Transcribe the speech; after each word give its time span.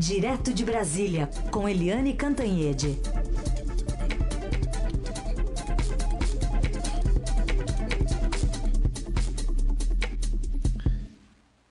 Direto 0.00 0.54
de 0.54 0.64
Brasília, 0.64 1.28
com 1.50 1.68
Eliane 1.68 2.14
Cantanhede. 2.14 2.98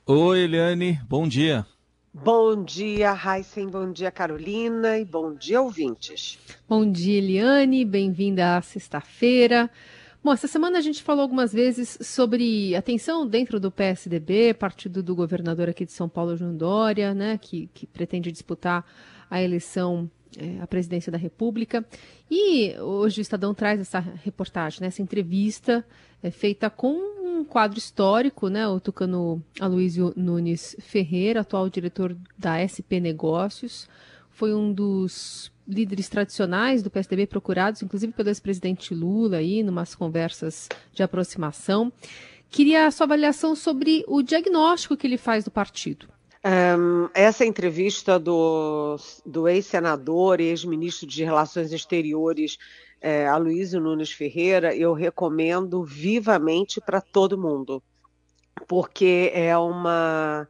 Oi, 0.05 0.41
Eliane, 0.41 1.01
bom 1.09 1.27
dia. 1.27 1.65
Bom 2.13 2.63
dia, 2.63 3.15
Heisen, 3.15 3.67
bom 3.67 3.91
dia, 3.91 4.11
Carolina, 4.11 4.99
e 4.99 5.05
bom 5.05 5.33
dia, 5.33 5.59
ouvintes. 5.59 6.37
Bom 6.67 6.87
dia, 6.91 7.17
Eliane, 7.17 7.83
bem-vinda 7.83 8.57
à 8.57 8.61
sexta-feira. 8.61 9.71
Bom, 10.21 10.33
essa 10.33 10.47
semana 10.47 10.77
a 10.79 10.81
gente 10.81 11.01
falou 11.01 11.21
algumas 11.21 11.53
vezes 11.53 11.97
sobre 12.01 12.75
a 12.75 12.81
tensão 12.81 13.25
dentro 13.25 13.57
do 13.57 13.71
PSDB, 13.71 14.53
partido 14.53 15.01
do 15.01 15.15
governador 15.15 15.69
aqui 15.69 15.85
de 15.85 15.93
São 15.93 16.09
Paulo, 16.09 16.35
João 16.35 16.53
Dória, 16.53 17.13
né, 17.13 17.37
que, 17.37 17.69
que 17.73 17.87
pretende 17.87 18.29
disputar 18.29 18.85
a 19.29 19.41
eleição 19.41 20.11
é, 20.37 20.61
à 20.61 20.67
presidência 20.67 21.09
da 21.09 21.17
República. 21.17 21.85
E 22.29 22.75
hoje 22.79 23.21
o 23.21 23.23
Estadão 23.23 23.53
traz 23.53 23.79
essa 23.79 23.99
reportagem, 23.99 24.81
né, 24.81 24.87
essa 24.87 25.01
entrevista 25.01 25.85
é, 26.21 26.29
feita 26.29 26.69
com 26.69 26.93
um 27.23 27.45
quadro 27.45 27.79
histórico, 27.79 28.49
né, 28.49 28.67
o 28.67 28.77
tucano 28.77 29.41
Aloysio 29.57 30.11
Nunes 30.17 30.75
Ferreira, 30.81 31.39
atual 31.39 31.69
diretor 31.69 32.13
da 32.37 32.59
SP 32.59 32.99
Negócios, 32.99 33.87
foi 34.31 34.53
um 34.53 34.71
dos 34.71 35.51
líderes 35.67 36.09
tradicionais 36.09 36.81
do 36.81 36.89
PSDB 36.89 37.27
procurados, 37.27 37.81
inclusive 37.83 38.11
pelo 38.13 38.29
ex-presidente 38.29 38.93
Lula, 38.93 39.37
aí, 39.37 39.61
numas 39.61 39.93
conversas 39.93 40.67
de 40.91 41.03
aproximação. 41.03 41.91
Queria 42.49 42.87
a 42.87 42.91
sua 42.91 43.05
avaliação 43.05 43.55
sobre 43.55 44.03
o 44.07 44.23
diagnóstico 44.23 44.97
que 44.97 45.05
ele 45.05 45.17
faz 45.17 45.43
do 45.43 45.51
partido. 45.51 46.07
Um, 46.43 47.09
essa 47.13 47.45
entrevista 47.45 48.17
do, 48.17 48.95
do 49.25 49.47
ex-senador 49.47 50.39
e 50.39 50.45
ex-ministro 50.45 51.05
de 51.05 51.23
Relações 51.23 51.71
Exteriores, 51.71 52.57
é, 53.01 53.27
Aloysio 53.27 53.79
Nunes 53.79 54.11
Ferreira, 54.11 54.73
eu 54.75 54.93
recomendo 54.93 55.83
vivamente 55.83 56.81
para 56.81 57.01
todo 57.01 57.37
mundo, 57.37 57.83
porque 58.67 59.31
é 59.33 59.55
uma, 59.57 60.47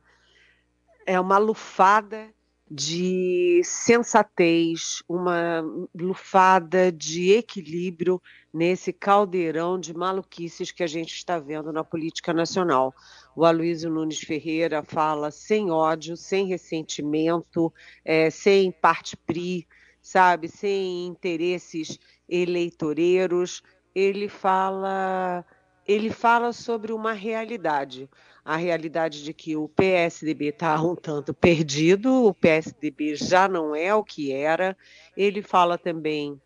é 1.05 1.19
uma 1.19 1.37
lufada 1.37 2.29
de 2.69 3.61
sensatez, 3.63 5.01
uma 5.09 5.63
lufada 5.95 6.91
de 6.91 7.31
equilíbrio 7.31 8.21
nesse 8.53 8.93
caldeirão 8.93 9.79
de 9.79 9.91
maluquices 9.91 10.71
que 10.71 10.83
a 10.83 10.87
gente 10.87 11.15
está 11.15 11.39
vendo 11.39 11.73
na 11.73 11.83
política 11.83 12.31
nacional. 12.31 12.93
O 13.35 13.43
Aloysio 13.43 13.89
Nunes 13.89 14.19
Ferreira 14.19 14.83
fala 14.83 15.31
sem 15.31 15.71
ódio, 15.71 16.15
sem 16.15 16.45
ressentimento, 16.45 17.73
é, 18.05 18.29
sem 18.29 18.71
parte 18.71 19.17
pri, 19.17 19.67
sabe, 19.99 20.47
sem 20.47 21.07
interesses 21.07 21.97
eleitoreiros. 22.27 23.63
Ele 23.95 24.29
fala, 24.29 25.43
ele 25.91 26.11
fala 26.11 26.53
sobre 26.53 26.93
uma 26.93 27.13
realidade 27.13 28.07
a 28.49 28.55
realidade 28.55 29.23
de 29.23 29.31
que 29.31 29.55
o 29.55 29.67
PSDB 29.67 30.47
está 30.47 30.81
um 30.81 30.95
tanto 30.95 31.35
perdido, 31.35 32.25
o 32.25 32.33
PSDB 32.33 33.13
já 33.15 33.47
não 33.47 33.75
é 33.75 33.93
o 33.93 34.03
que 34.03 34.31
era. 34.31 34.75
Ele 35.15 35.43
fala 35.43 35.77
também 35.77 36.41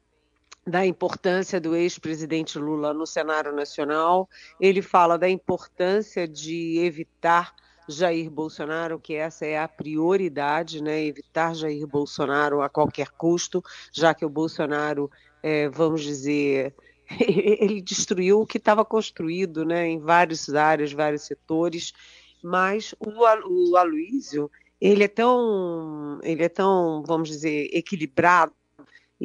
da 0.68 0.86
importância 0.86 1.62
do 1.62 1.78
ex-presidente 1.78 2.60
Lula 2.60 2.94
no 2.94 3.08
cenário 3.08 3.54
nacional, 3.54 4.30
ele 4.60 4.82
fala 4.82 5.18
da 5.18 5.30
importância 5.30 6.28
de 6.28 6.78
evitar 6.80 7.54
Jair 7.88 8.30
Bolsonaro, 8.30 9.00
que 9.00 9.14
essa 9.14 9.46
é 9.46 9.58
a 9.58 9.68
prioridade, 9.68 10.84
né? 10.84 11.06
evitar 11.06 11.54
Jair 11.54 11.88
Bolsonaro 11.88 12.62
a 12.62 12.68
qualquer 12.68 13.12
custo, 13.12 13.64
já 13.94 14.14
que 14.14 14.26
o 14.26 14.30
Bolsonaro, 14.30 15.10
é, 15.42 15.70
vamos 15.70 16.02
dizer, 16.02 16.74
ele 17.60 17.82
destruiu 17.82 18.42
o 18.42 18.46
que 18.46 18.58
estava 18.58 18.84
construído 18.86 19.66
né, 19.66 19.88
em 19.88 20.00
várias 20.00 20.54
áreas, 20.54 20.92
vários 20.92 21.24
setores, 21.24 21.94
mas 22.42 22.94
o, 23.00 23.72
o 23.72 23.78
Aloísio, 23.78 24.50
ele 24.80 25.04
é 25.04 25.08
tão, 25.08 26.20
ele 26.24 26.44
é 26.44 26.50
tão, 26.50 27.04
vamos 27.06 27.30
dizer, 27.30 27.70
equilibrado 27.72 28.54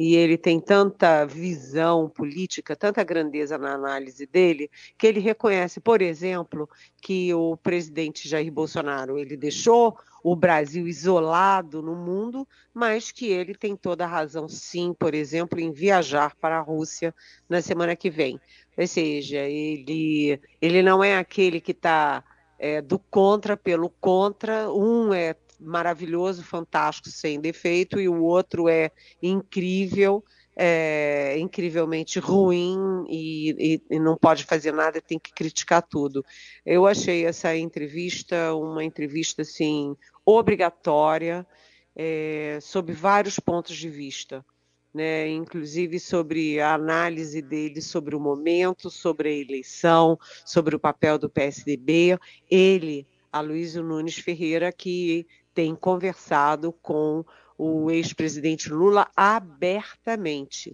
e 0.01 0.15
ele 0.15 0.37
tem 0.37 0.61
tanta 0.61 1.25
visão 1.25 2.07
política, 2.07 2.73
tanta 2.73 3.03
grandeza 3.03 3.57
na 3.57 3.73
análise 3.73 4.25
dele, 4.25 4.71
que 4.97 5.05
ele 5.05 5.19
reconhece, 5.19 5.81
por 5.81 6.01
exemplo, 6.01 6.69
que 7.01 7.33
o 7.33 7.57
presidente 7.57 8.25
Jair 8.25 8.49
Bolsonaro 8.49 9.19
ele 9.19 9.35
deixou 9.35 9.99
o 10.23 10.37
Brasil 10.37 10.87
isolado 10.87 11.81
no 11.81 11.97
mundo, 11.97 12.47
mas 12.73 13.11
que 13.11 13.27
ele 13.27 13.53
tem 13.53 13.75
toda 13.75 14.05
a 14.05 14.07
razão, 14.07 14.47
sim, 14.47 14.95
por 14.97 15.13
exemplo, 15.13 15.59
em 15.59 15.69
viajar 15.69 16.33
para 16.37 16.59
a 16.59 16.61
Rússia 16.61 17.13
na 17.49 17.61
semana 17.61 17.93
que 17.93 18.09
vem. 18.09 18.39
Ou 18.77 18.87
seja, 18.87 19.39
ele, 19.39 20.39
ele 20.61 20.81
não 20.81 21.03
é 21.03 21.17
aquele 21.17 21.59
que 21.59 21.73
está 21.73 22.23
é, 22.57 22.81
do 22.81 22.97
contra 22.97 23.57
pelo 23.57 23.89
contra, 23.89 24.71
um 24.71 25.13
é 25.13 25.35
maravilhoso, 25.59 26.43
fantástico, 26.43 27.09
sem 27.09 27.39
defeito, 27.39 27.99
e 27.99 28.07
o 28.07 28.23
outro 28.23 28.69
é 28.69 28.91
incrível, 29.21 30.23
é, 30.55 31.37
incrivelmente 31.39 32.19
ruim 32.19 33.05
e, 33.07 33.51
e, 33.51 33.95
e, 33.95 33.99
não 33.99 34.17
pode 34.17 34.43
fazer 34.43 34.73
nada, 34.73 35.01
tem 35.01 35.17
que 35.17 35.33
criticar 35.33 35.81
tudo. 35.81 36.23
Eu 36.65 36.85
achei 36.85 37.25
essa 37.25 37.55
entrevista 37.55 38.53
uma 38.55 38.83
entrevista 38.83 39.41
assim 39.41 39.95
obrigatória, 40.25 41.47
é, 41.95 42.59
sob 42.61 42.91
vários 42.93 43.39
pontos 43.39 43.75
de 43.75 43.89
vista. 43.89 44.45
Né, 44.91 45.29
inclusive 45.29 45.99
sobre 45.99 46.59
a 46.59 46.73
análise 46.73 47.43
dele 47.43 47.79
sobre 47.79 48.15
o 48.15 48.19
momento, 48.19 48.89
sobre 48.89 49.29
a 49.29 49.31
eleição, 49.31 50.17
sobre 50.43 50.75
o 50.75 50.79
papel 50.79 51.19
do 51.19 51.29
PSDB. 51.29 52.17
Ele, 52.49 53.05
Aloysio 53.31 53.83
Nunes 53.83 54.17
Ferreira, 54.17 54.71
que 54.71 55.27
tem 55.59 55.75
conversado 55.75 56.71
com 56.71 57.25
o 57.57 57.91
ex-presidente 57.91 58.69
Lula 58.69 59.09
abertamente, 59.13 60.73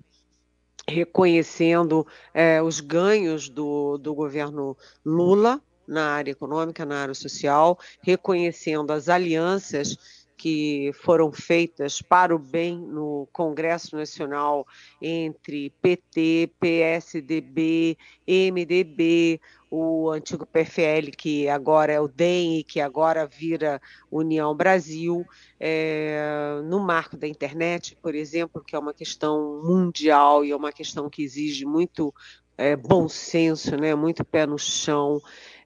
reconhecendo 0.87 2.05
é, 2.31 2.61
os 2.61 2.81
ganhos 2.81 3.49
do, 3.49 3.97
do 3.97 4.13
governo 4.13 4.77
Lula 5.03 5.59
na 5.87 6.11
área 6.11 6.29
econômica, 6.29 6.85
na 6.85 7.01
área 7.01 7.15
social, 7.15 7.79
reconhecendo 8.03 8.93
as 8.93 9.09
alianças 9.09 10.24
que 10.45 10.91
foram 11.01 11.31
feitas 11.31 12.03
para 12.03 12.35
o 12.35 12.37
bem 12.37 12.77
no 12.77 13.27
Congresso 13.33 13.95
Nacional 13.95 14.63
entre 15.01 15.71
PT, 15.81 16.51
PSDB, 16.59 17.97
MDB, 18.27 19.41
o 19.71 20.11
antigo 20.11 20.45
PFL, 20.45 21.09
que 21.17 21.49
agora 21.49 21.93
é 21.93 21.99
o 21.99 22.07
DEM 22.07 22.59
e 22.59 22.63
que 22.63 22.79
agora 22.79 23.25
vira 23.25 23.81
União 24.11 24.55
Brasil, 24.55 25.25
é, 25.59 26.61
no 26.65 26.79
marco 26.79 27.17
da 27.17 27.27
internet, 27.27 27.97
por 27.99 28.13
exemplo, 28.13 28.63
que 28.63 28.75
é 28.75 28.79
uma 28.79 28.93
questão 28.93 29.63
mundial 29.63 30.45
e 30.45 30.51
é 30.51 30.55
uma 30.55 30.71
questão 30.71 31.09
que 31.09 31.23
exige 31.23 31.65
muito 31.65 32.13
é, 32.55 32.75
bom 32.75 33.09
senso, 33.09 33.75
né, 33.75 33.95
muito 33.95 34.23
pé 34.23 34.45
no 34.45 34.59
chão. 34.59 35.19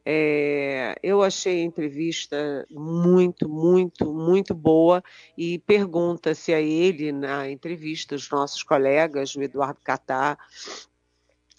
É, 0.05 0.95
eu 1.03 1.21
achei 1.21 1.61
a 1.61 1.65
entrevista 1.65 2.65
muito, 2.69 3.47
muito, 3.47 4.13
muito 4.13 4.53
boa 4.53 5.03
e 5.37 5.59
pergunta-se 5.59 6.53
a 6.53 6.61
ele 6.61 7.11
na 7.11 7.49
entrevista, 7.49 8.15
os 8.15 8.29
nossos 8.29 8.63
colegas, 8.63 9.35
o 9.35 9.41
Eduardo 9.41 9.79
Catar, 9.83 10.37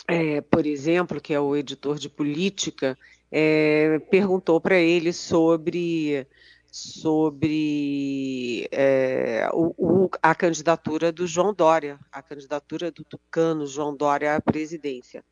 é, 0.08 0.40
por 0.40 0.66
exemplo, 0.66 1.20
que 1.20 1.32
é 1.32 1.40
o 1.40 1.54
editor 1.54 1.98
de 1.98 2.08
política, 2.08 2.98
é, 3.30 3.98
perguntou 4.10 4.60
para 4.60 4.78
ele 4.78 5.12
sobre 5.12 6.26
sobre 6.72 8.68
é, 8.70 9.48
o, 9.52 9.74
o, 9.76 10.10
a 10.22 10.34
candidatura 10.34 11.10
do 11.10 11.26
João 11.26 11.52
Dória, 11.52 11.98
a 12.12 12.22
candidatura 12.22 12.92
do 12.92 13.02
tucano 13.04 13.66
João 13.66 13.96
Dória 13.96 14.36
à 14.36 14.40
presidência. 14.40 15.24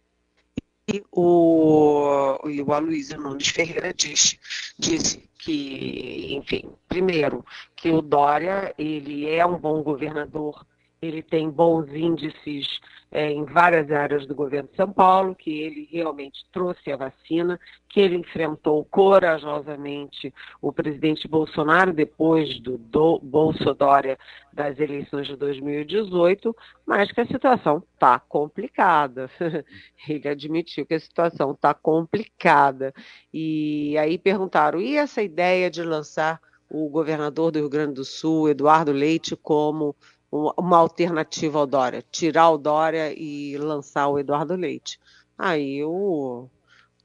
O, 1.13 2.39
o 2.43 2.73
Aloysio 2.73 3.21
Nunes 3.21 3.49
Ferreira 3.49 3.93
disse, 3.93 4.39
disse 4.79 5.29
que, 5.39 6.35
enfim, 6.35 6.71
primeiro, 6.89 7.45
que 7.77 7.91
o 7.91 8.01
Dória 8.01 8.75
ele 8.79 9.29
é 9.29 9.45
um 9.45 9.59
bom 9.59 9.83
governador, 9.83 10.67
ele 11.01 11.23
tem 11.23 11.49
bons 11.51 11.89
índices 11.95 12.67
é, 13.11 13.31
em 13.31 13.45
várias 13.45 13.91
áreas 13.91 14.27
do 14.27 14.35
governo 14.35 14.69
de 14.69 14.77
São 14.77 14.93
Paulo, 14.93 15.35
que 15.35 15.51
ele 15.51 15.89
realmente 15.91 16.45
trouxe 16.53 16.93
a 16.93 16.97
vacina, 16.97 17.59
que 17.89 18.01
ele 18.01 18.17
enfrentou 18.17 18.85
corajosamente 18.85 20.33
o 20.61 20.73
presidente 20.73 21.27
Bolsonaro 21.27 21.93
depois 21.93 22.61
do, 22.61 22.77
do 22.77 23.19
Bolsodória 23.21 24.19
das 24.53 24.79
eleições 24.79 25.27
de 25.27 25.37
2018, 25.37 26.55
mas 26.85 27.11
que 27.11 27.21
a 27.21 27.27
situação 27.27 27.83
está 27.95 28.19
complicada. 28.19 29.31
ele 30.07 30.29
admitiu 30.29 30.85
que 30.85 30.95
a 30.95 31.01
situação 31.01 31.53
está 31.53 31.73
complicada. 31.73 32.93
E 33.33 33.97
aí 33.97 34.19
perguntaram: 34.19 34.81
e 34.81 34.97
essa 34.97 35.23
ideia 35.23 35.71
de 35.71 35.83
lançar 35.83 36.41
o 36.71 36.89
governador 36.91 37.51
do 37.51 37.61
Rio 37.61 37.71
Grande 37.71 37.95
do 37.95 38.05
Sul, 38.05 38.51
Eduardo 38.51 38.93
Leite, 38.93 39.35
como 39.35 39.97
uma 40.31 40.77
alternativa 40.77 41.59
ao 41.59 41.67
Dória, 41.67 42.05
tirar 42.11 42.51
o 42.51 42.59
Dória 42.59 43.13
e 43.17 43.57
lançar 43.57 44.09
o 44.09 44.19
Eduardo 44.19 44.55
Leite. 44.55 45.01
Aí 45.37 45.83
o, 45.85 46.49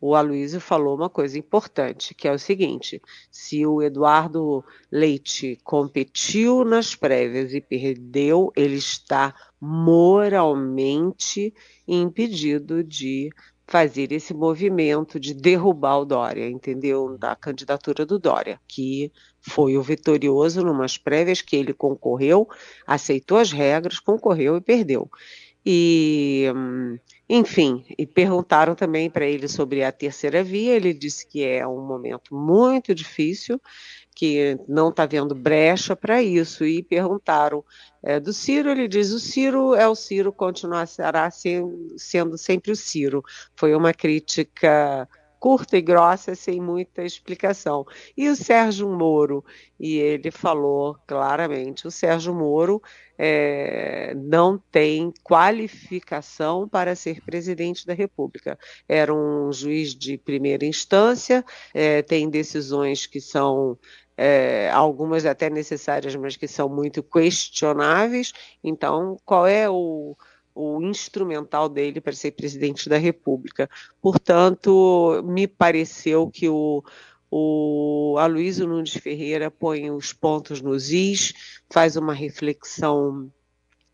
o 0.01 0.15
Aloysio 0.15 0.59
falou 0.59 0.95
uma 0.95 1.09
coisa 1.09 1.39
importante, 1.39 2.13
que 2.13 2.27
é 2.27 2.33
o 2.33 2.39
seguinte: 2.39 3.01
se 3.31 3.65
o 3.65 3.81
Eduardo 3.81 4.63
Leite 4.91 5.57
competiu 5.63 6.65
nas 6.65 6.95
prévias 6.95 7.53
e 7.53 7.61
perdeu, 7.61 8.51
ele 8.55 8.75
está 8.75 9.33
moralmente 9.61 11.53
impedido 11.87 12.83
de 12.83 13.29
fazer 13.65 14.11
esse 14.11 14.33
movimento 14.33 15.19
de 15.19 15.33
derrubar 15.33 15.99
o 15.99 16.05
Dória, 16.05 16.49
entendeu? 16.49 17.17
Da 17.17 17.35
candidatura 17.35 18.05
do 18.05 18.19
Dória, 18.19 18.59
que 18.67 19.11
foi 19.41 19.77
o 19.77 19.81
vitorioso 19.81 20.63
numas 20.63 20.97
prévias 20.97 21.41
que 21.41 21.55
ele 21.55 21.73
concorreu, 21.73 22.47
aceitou 22.85 23.37
as 23.37 23.51
regras, 23.51 23.99
concorreu 23.99 24.57
e 24.57 24.61
perdeu. 24.61 25.09
E, 25.65 26.45
enfim, 27.29 27.85
e 27.97 28.05
perguntaram 28.05 28.75
também 28.75 29.09
para 29.09 29.25
ele 29.25 29.47
sobre 29.47 29.81
a 29.83 29.93
terceira 29.93 30.43
via. 30.43 30.75
Ele 30.75 30.93
disse 30.93 31.25
que 31.25 31.43
é 31.43 31.65
um 31.65 31.85
momento 31.87 32.35
muito 32.35 32.93
difícil, 32.93 33.61
que 34.15 34.57
não 34.67 34.89
está 34.89 35.05
vendo 35.05 35.35
brecha 35.35 35.95
para 35.95 36.21
isso. 36.21 36.65
E 36.65 36.83
perguntaram 36.83 37.63
é, 38.01 38.19
do 38.19 38.33
Ciro, 38.33 38.69
ele 38.69 38.87
diz: 38.87 39.11
o 39.11 39.19
Ciro 39.19 39.73
é 39.75 39.87
o 39.87 39.95
Ciro, 39.95 40.31
continuará 40.31 41.29
sendo, 41.31 41.95
sendo 41.97 42.37
sempre 42.37 42.71
o 42.71 42.75
Ciro. 42.75 43.23
Foi 43.55 43.75
uma 43.75 43.93
crítica 43.93 45.07
curta 45.43 45.77
e 45.77 45.81
grossa, 45.81 46.35
sem 46.35 46.61
muita 46.61 47.03
explicação. 47.03 47.85
E 48.15 48.29
o 48.29 48.35
Sérgio 48.35 48.87
Moro, 48.87 49.43
e 49.77 49.97
ele 49.97 50.31
falou 50.31 50.97
claramente: 51.05 51.85
o 51.85 51.91
Sérgio 51.91 52.33
Moro 52.33 52.81
é, 53.17 54.13
não 54.15 54.57
tem 54.57 55.13
qualificação 55.21 56.65
para 56.65 56.95
ser 56.95 57.21
presidente 57.21 57.85
da 57.85 57.93
República. 57.93 58.57
Era 58.87 59.13
um 59.13 59.51
juiz 59.51 59.93
de 59.93 60.17
primeira 60.17 60.65
instância, 60.65 61.43
é, 61.73 62.01
tem 62.01 62.29
decisões 62.29 63.05
que 63.05 63.19
são 63.19 63.77
é, 64.17 64.69
algumas 64.71 65.25
até 65.25 65.49
necessárias, 65.49 66.15
mas 66.15 66.35
que 66.35 66.47
são 66.47 66.69
muito 66.69 67.01
questionáveis. 67.01 68.33
Então, 68.63 69.17
qual 69.25 69.47
é 69.47 69.69
o, 69.69 70.15
o 70.53 70.81
instrumental 70.81 71.67
dele 71.67 71.99
para 71.99 72.13
ser 72.13 72.31
presidente 72.31 72.87
da 72.87 72.97
República? 72.97 73.69
Portanto, 74.01 75.21
me 75.25 75.47
pareceu 75.47 76.29
que 76.29 76.47
o, 76.47 76.83
o 77.31 78.15
Aloysio 78.19 78.67
Nunes 78.67 78.93
Ferreira 78.93 79.49
põe 79.49 79.89
os 79.89 80.13
pontos 80.13 80.61
nos 80.61 80.91
is, 80.91 81.33
faz 81.69 81.95
uma 81.95 82.13
reflexão 82.13 83.31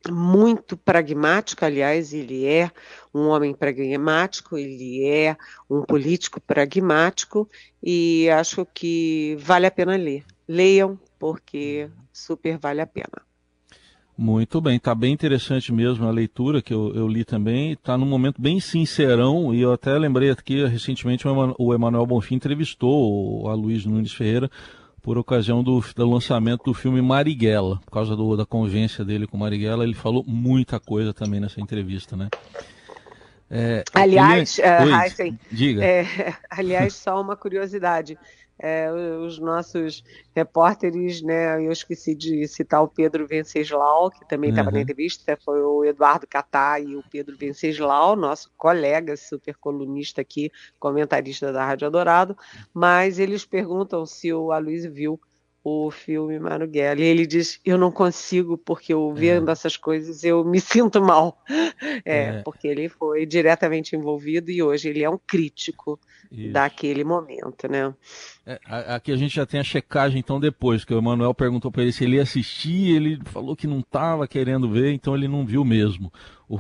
muito 0.08 0.78
pragmática, 0.78 1.66
aliás, 1.66 2.14
ele 2.14 2.46
é 2.46 2.72
um 3.14 3.28
homem 3.28 3.54
pragmático, 3.54 4.58
ele 4.58 5.06
é 5.06 5.36
um 5.70 5.82
político 5.82 6.40
pragmático 6.40 7.50
e 7.84 8.30
acho 8.30 8.66
que 8.74 9.36
vale 9.40 9.66
a 9.66 9.72
pena 9.72 9.96
ler. 9.98 10.24
Leiam, 10.48 10.98
porque 11.18 11.90
super 12.14 12.58
vale 12.58 12.82
a 12.82 12.88
pena. 12.88 13.22
Muito 14.18 14.60
bem, 14.60 14.76
está 14.76 14.94
bem 14.94 15.14
interessante 15.14 15.72
mesmo 15.72 16.06
a 16.06 16.12
leitura 16.12 16.62
que 16.62 16.74
eu, 16.74 16.94
eu 16.94 17.08
li 17.08 17.24
também. 17.24 17.72
Está 17.72 17.98
num 17.98 18.06
momento 18.06 18.42
bem 18.42 18.60
sincerão 18.60 19.54
e 19.56 19.62
eu 19.62 19.72
até 19.72 19.98
lembrei 19.98 20.30
aqui 20.30 20.66
recentemente 20.66 21.26
o 21.58 21.74
Emanuel 21.74 22.06
Bonfim 22.06 22.36
entrevistou 22.36 23.48
a 23.48 23.54
Luiz 23.54 23.86
Nunes 23.86 24.12
Ferreira 24.12 24.52
por 25.02 25.18
ocasião 25.18 25.64
do, 25.64 25.84
do, 25.96 26.10
lançamento 26.10 26.64
do 26.64 26.74
filme 26.74 27.02
Marighella, 27.02 27.80
por 27.86 27.92
causa 27.92 28.16
do, 28.16 28.36
da 28.36 28.46
convivência 28.46 29.04
dele 29.04 29.28
com 29.28 29.38
Marighella, 29.38 29.84
ele 29.84 29.94
falou 29.94 30.24
muita 30.28 30.80
coisa 30.80 31.14
também 31.14 31.40
nessa 31.40 31.62
entrevista, 31.62 32.16
né? 32.16 32.30
É, 33.52 33.84
aliás, 33.94 34.60
uh, 34.60 35.38
diga. 35.52 35.84
É, 35.84 36.06
aliás, 36.50 36.94
só 36.94 37.20
uma 37.20 37.36
curiosidade. 37.36 38.18
É, 38.62 38.92
os 38.92 39.40
nossos 39.40 40.04
repórteres, 40.36 41.22
né, 41.22 41.66
eu 41.66 41.72
esqueci 41.72 42.14
de 42.14 42.46
citar 42.48 42.84
o 42.84 42.88
Pedro 42.90 43.26
Venceslau, 43.26 44.12
que 44.12 44.28
também 44.28 44.50
estava 44.50 44.68
uhum. 44.68 44.76
na 44.76 44.82
entrevista, 44.82 45.38
foi 45.44 45.62
o 45.62 45.86
Eduardo 45.86 46.28
Catá 46.28 46.80
e 46.80 46.96
o 46.96 47.04
Pedro 47.10 47.38
Venceslau, 47.38 48.18
nosso 48.18 48.52
colega 48.58 49.16
super 49.16 49.56
colunista 49.56 50.20
aqui, 50.20 50.52
comentarista 50.78 51.54
da 51.54 51.66
Rádio 51.66 51.88
Adorado, 51.88 52.38
mas 52.74 53.18
eles 53.18 53.46
perguntam 53.46 54.06
se 54.06 54.34
o 54.34 54.52
Aloysio 54.52 54.92
viu 54.92 55.20
o 55.64 55.92
filme 55.92 56.40
Marighella. 56.40 57.02
E 57.02 57.04
ele 57.04 57.26
diz: 57.26 57.60
Eu 57.66 57.78
não 57.78 57.92
consigo, 57.92 58.58
porque 58.58 58.94
eu 58.94 59.14
vendo 59.14 59.50
é. 59.50 59.52
essas 59.52 59.76
coisas 59.76 60.24
eu 60.24 60.44
me 60.44 60.60
sinto 60.60 61.02
mal. 61.02 61.38
É, 62.06 62.20
é, 62.22 62.42
porque 62.44 62.68
ele 62.68 62.88
foi 62.88 63.26
diretamente 63.26 63.96
envolvido 63.96 64.52
e 64.52 64.62
hoje 64.62 64.90
ele 64.90 65.04
é 65.04 65.10
um 65.10 65.18
crítico 65.18 66.00
Isso. 66.32 66.54
daquele 66.54 67.04
momento, 67.04 67.68
né? 67.70 67.94
É, 68.46 68.60
aqui 68.68 69.12
a 69.12 69.18
gente 69.18 69.36
já 69.36 69.46
tem 69.46 69.60
a 69.60 69.64
checagem, 69.64 70.20
então, 70.20 70.40
depois, 70.40 70.86
que 70.86 70.94
o 70.94 70.98
Emanuel 70.98 71.34
perguntou 71.34 71.72
para 71.72 71.84
ele 71.84 71.92
se 71.92 72.04
ele 72.04 72.16
ia 72.16 72.22
assistir, 72.22 72.96
ele 72.96 73.20
falou 73.26 73.56
que 73.56 73.68
não 73.68 73.80
estava 73.80 74.28
querendo 74.28 74.70
ver, 74.70 74.94
então 74.94 75.16
ele 75.16 75.28
não 75.28 75.46
viu 75.46 75.66
mesmo 75.66 76.12
o, 76.48 76.60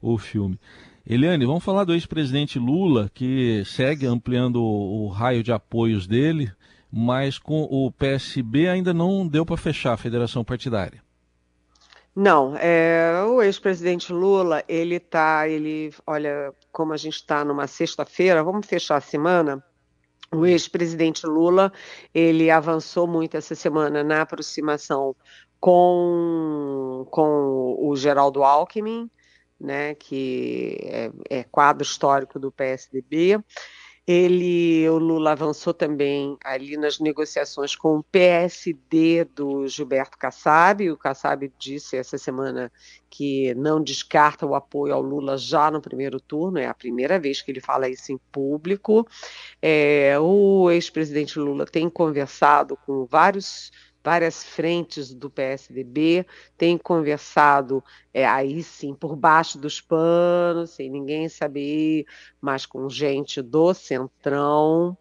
o 0.00 0.18
filme. 0.18 0.58
Eliane, 1.08 1.46
vamos 1.46 1.64
falar 1.64 1.84
do 1.84 1.94
ex-presidente 1.94 2.58
Lula, 2.58 3.08
que 3.14 3.62
segue 3.64 4.06
ampliando 4.06 4.56
o, 4.56 5.04
o 5.04 5.08
raio 5.08 5.42
de 5.42 5.52
apoios 5.52 6.06
dele 6.06 6.50
mas 6.98 7.38
com 7.38 7.64
o 7.64 7.92
PSB 7.92 8.68
ainda 8.68 8.94
não 8.94 9.28
deu 9.28 9.44
para 9.44 9.58
fechar 9.58 9.92
a 9.92 9.96
federação 9.98 10.42
partidária. 10.42 11.02
Não, 12.14 12.56
é, 12.56 13.22
o 13.28 13.42
ex-presidente 13.42 14.10
Lula, 14.10 14.64
ele 14.66 14.98
tá, 14.98 15.46
ele, 15.46 15.92
olha, 16.06 16.54
como 16.72 16.94
a 16.94 16.96
gente 16.96 17.16
está 17.16 17.44
numa 17.44 17.66
sexta-feira, 17.66 18.42
vamos 18.42 18.66
fechar 18.66 18.96
a 18.96 19.02
semana. 19.02 19.62
O 20.34 20.46
ex-presidente 20.46 21.26
Lula, 21.26 21.70
ele 22.14 22.50
avançou 22.50 23.06
muito 23.06 23.36
essa 23.36 23.54
semana 23.54 24.02
na 24.02 24.22
aproximação 24.22 25.14
com, 25.60 27.06
com 27.10 27.76
o 27.78 27.94
Geraldo 27.94 28.42
Alckmin, 28.42 29.10
né, 29.60 29.94
que 29.96 30.78
é, 30.82 31.10
é 31.28 31.44
quadro 31.44 31.82
histórico 31.82 32.38
do 32.38 32.50
PSDB. 32.50 33.38
Ele, 34.06 34.88
o 34.88 34.98
Lula 34.98 35.32
avançou 35.32 35.74
também 35.74 36.38
ali 36.44 36.76
nas 36.76 37.00
negociações 37.00 37.74
com 37.74 37.98
o 37.98 38.04
PSD 38.04 39.24
do 39.24 39.66
Gilberto 39.66 40.16
Kassab. 40.16 40.88
O 40.88 40.96
Kassab 40.96 41.52
disse 41.58 41.96
essa 41.96 42.16
semana 42.16 42.70
que 43.10 43.52
não 43.54 43.82
descarta 43.82 44.46
o 44.46 44.54
apoio 44.54 44.94
ao 44.94 45.02
Lula 45.02 45.36
já 45.36 45.70
no 45.72 45.80
primeiro 45.80 46.20
turno, 46.20 46.58
é 46.58 46.66
a 46.66 46.74
primeira 46.74 47.18
vez 47.18 47.42
que 47.42 47.50
ele 47.50 47.60
fala 47.60 47.88
isso 47.88 48.12
em 48.12 48.18
público. 48.30 49.04
É, 49.60 50.16
o 50.20 50.70
ex-presidente 50.70 51.38
Lula 51.38 51.66
tem 51.66 51.90
conversado 51.90 52.76
com 52.86 53.06
vários 53.06 53.72
várias 54.06 54.44
frentes 54.44 55.12
do 55.12 55.28
PSDB, 55.28 56.24
tem 56.56 56.78
conversado 56.78 57.82
é, 58.14 58.24
aí 58.24 58.62
sim 58.62 58.94
por 58.94 59.16
baixo 59.16 59.58
dos 59.58 59.80
panos, 59.80 60.70
sem 60.70 60.88
ninguém 60.88 61.28
saber, 61.28 62.06
mas 62.40 62.64
com 62.64 62.88
gente 62.88 63.42
do 63.42 63.74
Centrão. 63.74 64.96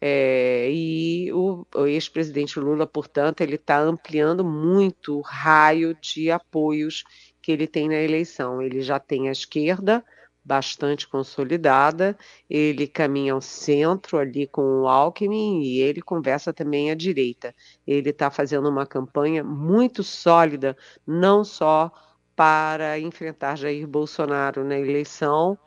É, 0.00 0.70
e 0.72 1.30
o, 1.34 1.66
o 1.74 1.86
ex-presidente 1.86 2.58
Lula, 2.58 2.86
portanto, 2.86 3.42
ele 3.42 3.56
está 3.56 3.78
ampliando 3.78 4.42
muito 4.42 5.18
o 5.18 5.20
raio 5.20 5.94
de 6.00 6.30
apoios 6.30 7.04
que 7.42 7.52
ele 7.52 7.66
tem 7.66 7.88
na 7.88 7.96
eleição. 7.96 8.62
Ele 8.62 8.80
já 8.80 8.98
tem 8.98 9.28
a 9.28 9.32
esquerda, 9.32 10.02
bastante 10.46 11.08
consolidada, 11.08 12.16
ele 12.48 12.86
caminha 12.86 13.32
ao 13.32 13.40
centro 13.40 14.16
ali 14.16 14.46
com 14.46 14.82
o 14.82 14.88
Alckmin 14.88 15.60
e 15.62 15.80
ele 15.80 16.00
conversa 16.00 16.52
também 16.52 16.90
à 16.90 16.94
direita. 16.94 17.52
Ele 17.84 18.10
está 18.10 18.30
fazendo 18.30 18.68
uma 18.68 18.86
campanha 18.86 19.42
muito 19.42 20.04
sólida, 20.04 20.76
não 21.04 21.42
só 21.42 21.90
para 22.36 22.98
enfrentar 22.98 23.56
Jair 23.56 23.88
Bolsonaro 23.88 24.64
na 24.64 24.78
eleição, 24.78 25.58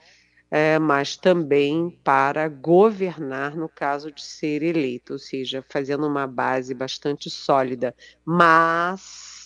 é, 0.49 0.79
mas 0.79 1.17
também 1.17 1.89
para 2.03 2.47
governar 2.47 3.55
no 3.55 3.67
caso 3.67 4.11
de 4.11 4.23
ser 4.23 4.63
eleito, 4.63 5.13
ou 5.13 5.19
seja, 5.19 5.63
fazendo 5.69 6.07
uma 6.07 6.25
base 6.25 6.73
bastante 6.73 7.29
sólida. 7.29 7.93
Mas 8.23 9.38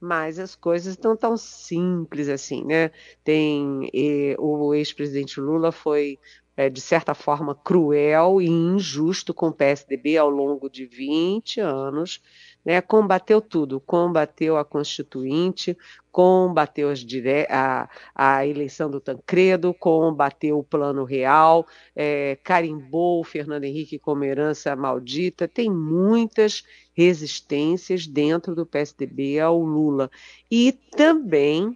mas 0.00 0.38
as 0.38 0.56
coisas 0.56 0.96
não 0.98 1.16
tão 1.16 1.36
simples 1.36 2.28
assim, 2.28 2.64
né? 2.64 2.90
Tem 3.22 3.90
o 4.38 4.74
ex-presidente 4.74 5.40
Lula 5.40 5.70
foi 5.70 6.18
é, 6.56 6.68
de 6.68 6.80
certa 6.80 7.14
forma 7.14 7.54
cruel 7.54 8.40
e 8.40 8.46
injusto 8.46 9.32
com 9.32 9.48
o 9.48 9.52
PSDB 9.52 10.18
ao 10.18 10.28
longo 10.28 10.68
de 10.68 10.84
20 10.84 11.60
anos, 11.60 12.20
né, 12.64 12.80
combateu 12.80 13.40
tudo, 13.40 13.80
combateu 13.80 14.56
a 14.56 14.64
Constituinte, 14.64 15.76
combateu 16.12 16.92
dire... 16.94 17.46
a, 17.48 17.88
a, 18.14 18.46
eleição 18.46 18.90
do 18.90 19.00
Tancredo, 19.00 19.72
combateu 19.72 20.58
o 20.58 20.64
Plano 20.64 21.04
Real, 21.04 21.66
é, 21.94 22.38
carimbou 22.44 23.20
o 23.20 23.24
Fernando 23.24 23.64
Henrique 23.64 23.98
como 23.98 24.24
herança 24.24 24.74
maldita, 24.76 25.48
tem 25.48 25.70
muitas 25.70 26.62
resistências 26.92 28.06
dentro 28.06 28.54
do 28.54 28.66
PSDB 28.66 29.40
ao 29.40 29.58
Lula. 29.60 30.10
E 30.50 30.72
também 30.72 31.74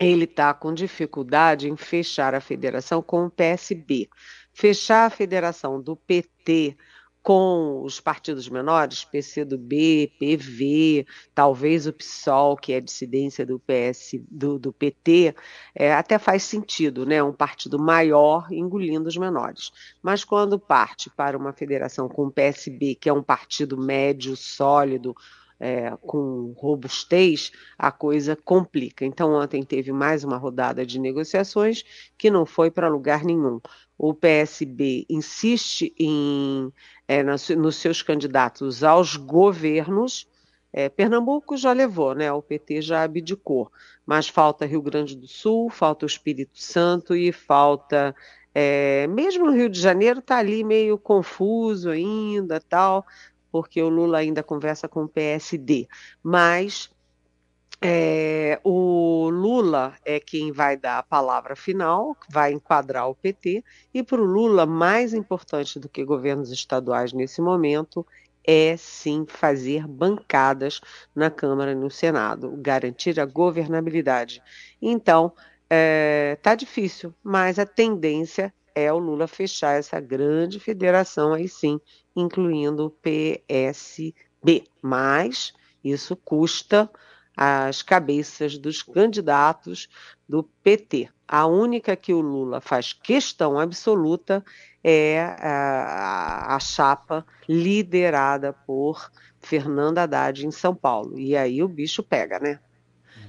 ele 0.00 0.24
está 0.24 0.52
com 0.52 0.74
dificuldade 0.74 1.68
em 1.68 1.76
fechar 1.76 2.34
a 2.34 2.40
federação 2.40 3.00
com 3.02 3.26
o 3.26 3.30
PSB. 3.30 4.08
Fechar 4.52 5.06
a 5.06 5.10
federação 5.10 5.80
do 5.80 5.96
PT 5.96 6.76
com 7.22 7.82
os 7.84 8.00
partidos 8.00 8.48
menores, 8.48 9.04
PCdoB, 9.04 10.12
PV, 10.18 11.06
talvez 11.34 11.86
o 11.86 11.92
PSOL, 11.92 12.56
que 12.56 12.72
é 12.72 12.80
dissidência 12.80 13.46
do 13.46 13.60
PS, 13.60 14.20
do, 14.28 14.58
do 14.58 14.72
PT, 14.72 15.34
é, 15.74 15.92
até 15.92 16.18
faz 16.18 16.42
sentido, 16.42 17.06
né? 17.06 17.22
Um 17.22 17.32
partido 17.32 17.78
maior 17.78 18.50
engolindo 18.50 19.08
os 19.08 19.16
menores. 19.16 19.70
Mas 20.02 20.24
quando 20.24 20.58
parte 20.58 21.08
para 21.10 21.38
uma 21.38 21.52
federação 21.52 22.08
com 22.08 22.26
o 22.26 22.32
PSB, 22.32 22.96
que 22.96 23.08
é 23.08 23.12
um 23.12 23.22
partido 23.22 23.78
médio, 23.78 24.36
sólido, 24.36 25.14
é, 25.62 25.96
com 26.00 26.52
robustez, 26.58 27.52
a 27.78 27.92
coisa 27.92 28.34
complica. 28.34 29.04
Então, 29.04 29.32
ontem 29.32 29.62
teve 29.62 29.92
mais 29.92 30.24
uma 30.24 30.36
rodada 30.36 30.84
de 30.84 30.98
negociações 30.98 31.84
que 32.18 32.28
não 32.28 32.44
foi 32.44 32.68
para 32.68 32.88
lugar 32.88 33.22
nenhum. 33.22 33.60
O 34.02 34.12
PSB 34.12 35.06
insiste 35.08 35.94
em, 35.96 36.72
é, 37.06 37.22
nos, 37.22 37.76
seus 37.76 38.02
candidatos 38.02 38.82
aos 38.82 39.14
governos. 39.14 40.26
É, 40.72 40.88
Pernambuco 40.88 41.56
já 41.56 41.72
levou, 41.72 42.12
né? 42.12 42.32
O 42.32 42.42
PT 42.42 42.82
já 42.82 43.04
abdicou, 43.04 43.70
mas 44.04 44.26
falta 44.26 44.66
Rio 44.66 44.82
Grande 44.82 45.14
do 45.14 45.28
Sul, 45.28 45.70
falta 45.70 46.04
o 46.04 46.08
Espírito 46.08 46.58
Santo 46.58 47.14
e 47.14 47.30
falta 47.30 48.12
é, 48.52 49.06
mesmo 49.06 49.46
no 49.46 49.52
Rio 49.52 49.68
de 49.68 49.80
Janeiro 49.80 50.18
está 50.18 50.38
ali 50.38 50.64
meio 50.64 50.98
confuso 50.98 51.90
ainda, 51.90 52.58
tal 52.58 53.06
porque 53.52 53.82
o 53.82 53.90
Lula 53.90 54.18
ainda 54.18 54.42
conversa 54.42 54.88
com 54.88 55.04
o 55.04 55.08
PSD, 55.08 55.86
mas 56.22 56.90
é, 57.82 58.60
o 58.62 59.28
Lula 59.28 59.94
é 60.04 60.20
quem 60.20 60.52
vai 60.52 60.76
dar 60.76 60.98
a 60.98 61.02
palavra 61.02 61.56
final, 61.56 62.16
vai 62.30 62.52
enquadrar 62.52 63.08
o 63.08 63.14
PT, 63.14 63.64
e 63.92 64.02
para 64.02 64.20
o 64.20 64.24
Lula, 64.24 64.64
mais 64.64 65.12
importante 65.12 65.80
do 65.80 65.88
que 65.88 66.04
governos 66.04 66.52
estaduais 66.52 67.12
nesse 67.12 67.40
momento 67.40 68.06
é 68.44 68.76
sim 68.76 69.24
fazer 69.28 69.86
bancadas 69.86 70.80
na 71.14 71.30
Câmara 71.30 71.72
e 71.72 71.76
no 71.76 71.90
Senado, 71.90 72.54
garantir 72.56 73.18
a 73.18 73.26
governabilidade. 73.26 74.42
Então, 74.80 75.32
é, 75.68 76.38
tá 76.42 76.54
difícil, 76.54 77.14
mas 77.22 77.58
a 77.58 77.66
tendência 77.66 78.52
é 78.74 78.92
o 78.92 78.98
Lula 78.98 79.26
fechar 79.26 79.78
essa 79.78 80.00
grande 80.00 80.58
federação 80.58 81.34
aí 81.34 81.48
sim, 81.48 81.80
incluindo 82.14 82.86
o 82.86 82.90
PSB. 82.90 84.64
Mas 84.80 85.52
isso 85.84 86.16
custa 86.16 86.90
as 87.36 87.82
cabeças 87.82 88.58
dos 88.58 88.82
candidatos 88.82 89.88
do 90.28 90.42
PT. 90.62 91.08
A 91.26 91.46
única 91.46 91.96
que 91.96 92.12
o 92.12 92.20
Lula 92.20 92.60
faz 92.60 92.92
questão 92.92 93.58
absoluta 93.58 94.44
é 94.84 95.20
a, 95.40 96.54
a, 96.54 96.60
chapa 96.60 97.24
liderada 97.48 98.52
por 98.52 99.10
Fernanda 99.40 100.02
Haddad 100.02 100.46
em 100.46 100.50
São 100.50 100.74
Paulo. 100.74 101.18
E 101.18 101.36
aí 101.36 101.62
o 101.62 101.68
bicho 101.68 102.02
pega, 102.02 102.38
né? 102.38 102.58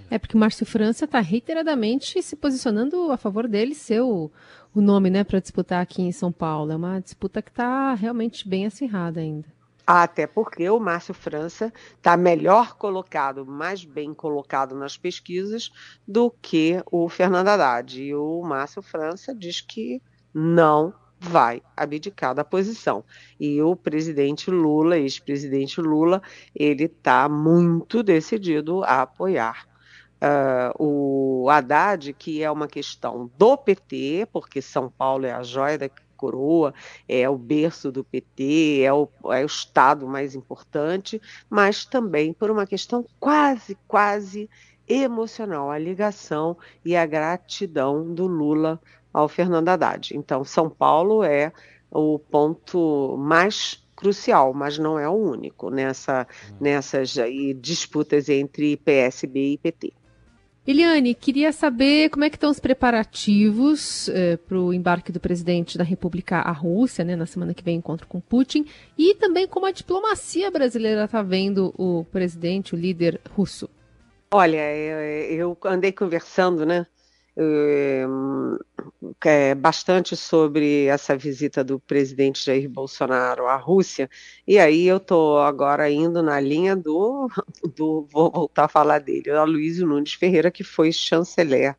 É 0.10 0.20
porque 0.20 0.36
o 0.36 0.40
Márcio 0.40 0.66
França 0.66 1.06
está 1.06 1.20
reiteradamente 1.20 2.22
se 2.22 2.36
posicionando 2.36 3.12
a 3.12 3.18
favor 3.18 3.48
dele 3.48 3.74
ser 3.74 4.02
o, 4.02 4.30
o 4.76 4.82
nome 4.82 5.10
né, 5.10 5.24
para 5.24 5.40
disputar 5.40 5.82
aqui 5.82 6.02
em 6.02 6.12
São 6.12 6.32
Paulo. 6.32 6.72
É 6.72 6.76
uma 6.76 7.00
disputa 7.00 7.42
que 7.42 7.50
está 7.50 7.94
realmente 7.94 8.48
bem 8.48 8.66
acirrada 8.66 9.22
ainda. 9.22 9.48
Até 9.86 10.26
porque 10.26 10.70
o 10.70 10.80
Márcio 10.80 11.14
França 11.14 11.72
está 11.98 12.16
melhor 12.16 12.76
colocado, 12.78 13.46
mais 13.46 13.84
bem 13.84 14.14
colocado 14.14 14.76
nas 14.76 14.98
pesquisas 14.98 15.72
do 16.08 16.32
que 16.32 16.82
o 16.90 17.10
Fernando 17.10 17.50
Haddad. 17.50 18.02
E 18.02 18.16
o 18.16 18.42
Márcio 18.42 18.82
França 18.82 19.36
diz 19.36 19.60
que 19.60 20.02
não 20.34 20.94
vai 21.20 21.62
abdicar 21.76 22.34
da 22.34 22.44
posição. 22.44 23.04
E 23.40 23.62
o 23.62 23.76
presidente 23.76 24.50
Lula, 24.50 24.98
ex-presidente 24.98 25.82
Lula, 25.82 26.22
ele 26.56 26.86
está 26.86 27.28
muito 27.28 28.02
decidido 28.02 28.84
a 28.84 29.02
apoiar 29.02 29.68
Uh, 30.24 30.72
o 31.44 31.50
Haddad, 31.50 32.14
que 32.14 32.42
é 32.42 32.50
uma 32.50 32.66
questão 32.66 33.30
do 33.38 33.58
PT, 33.58 34.26
porque 34.32 34.62
São 34.62 34.90
Paulo 34.90 35.26
é 35.26 35.34
a 35.34 35.44
joia 35.44 35.78
da 35.78 35.90
coroa, 36.24 36.74
é 37.06 37.30
o 37.30 37.38
berço 37.38 37.92
do 37.92 38.02
PT, 38.02 38.82
é 38.82 38.94
o, 38.94 39.10
é 39.26 39.44
o 39.44 39.46
estado 39.46 40.08
mais 40.08 40.36
importante, 40.36 41.22
mas 41.50 41.84
também 41.84 42.32
por 42.32 42.50
uma 42.50 42.66
questão 42.66 43.06
quase, 43.20 43.78
quase 43.86 44.50
emocional, 44.88 45.70
a 45.70 45.78
ligação 45.78 46.58
e 46.86 46.96
a 46.96 47.06
gratidão 47.06 48.14
do 48.14 48.26
Lula 48.26 48.80
ao 49.14 49.28
Fernando 49.28 49.68
Haddad. 49.68 50.16
Então, 50.16 50.46
São 50.46 50.70
Paulo 50.70 51.26
é 51.26 51.52
o 51.92 52.18
ponto 52.18 53.18
mais 53.18 53.84
crucial, 53.98 54.54
mas 54.54 54.78
não 54.78 54.98
é 54.98 55.10
o 55.10 55.14
único 55.14 55.70
nessa, 55.70 56.26
hum. 56.52 56.56
nessas 56.62 57.18
aí, 57.18 57.54
disputas 57.54 58.30
entre 58.30 58.78
PSB 58.78 59.54
e 59.54 59.58
PT. 59.58 59.94
Eliane, 60.66 61.14
queria 61.14 61.52
saber 61.52 62.10
como 62.10 62.24
é 62.24 62.30
que 62.30 62.38
estão 62.38 62.50
os 62.50 62.60
preparativos 62.60 64.08
eh, 64.08 64.38
para 64.38 64.58
o 64.58 64.74
embarque 64.74 65.12
do 65.12 65.20
presidente 65.20 65.78
da 65.78 65.84
República 65.84 66.38
à 66.38 66.52
Rússia, 66.54 67.04
né, 67.04 67.18
na 67.18 67.26
semana 67.26 67.54
que 67.54 67.62
vem, 67.62 67.76
encontro 67.76 68.08
com 68.08 68.22
Putin, 68.22 68.66
e 68.98 69.14
também 69.16 69.46
como 69.46 69.66
a 69.66 69.72
diplomacia 69.72 70.50
brasileira 70.50 71.04
está 71.04 71.22
vendo 71.22 71.74
o 71.78 72.06
presidente, 72.06 72.74
o 72.74 72.78
líder 72.78 73.20
russo. 73.32 73.70
Olha, 74.32 74.74
eu 75.30 75.58
andei 75.66 75.92
conversando, 75.92 76.66
né, 76.66 76.88
é, 79.26 79.56
bastante 79.56 80.16
sobre 80.16 80.86
essa 80.86 81.16
visita 81.18 81.64
do 81.64 81.80
presidente 81.80 82.46
Jair 82.46 82.70
Bolsonaro 82.70 83.48
à 83.48 83.56
Rússia, 83.56 84.10
e 84.48 84.60
aí 84.60 84.88
eu 84.88 84.98
estou 84.98 85.40
agora 85.40 85.90
indo 85.90 86.22
na 86.24 86.40
linha 86.40 86.76
do, 86.76 87.30
do, 87.76 88.08
vou 88.12 88.32
voltar 88.32 88.66
a 88.66 88.70
falar 88.70 89.00
dele, 89.00 89.32
o 89.32 89.40
Aloysio 89.40 89.88
Nunes 89.88 90.14
Ferreira, 90.14 90.52
que 90.52 90.64
foi 90.64 90.92
chanceler 90.92 91.76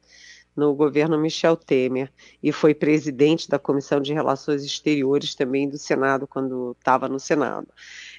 no 0.56 0.74
governo 0.74 1.18
Michel 1.18 1.56
Temer 1.56 2.12
e 2.42 2.52
foi 2.52 2.74
presidente 2.74 3.48
da 3.48 3.58
Comissão 3.58 4.00
de 4.00 4.12
Relações 4.12 4.62
Exteriores 4.62 5.34
também 5.34 5.68
do 5.68 5.78
Senado, 5.78 6.26
quando 6.26 6.76
estava 6.78 7.08
no 7.08 7.18
Senado. 7.18 7.68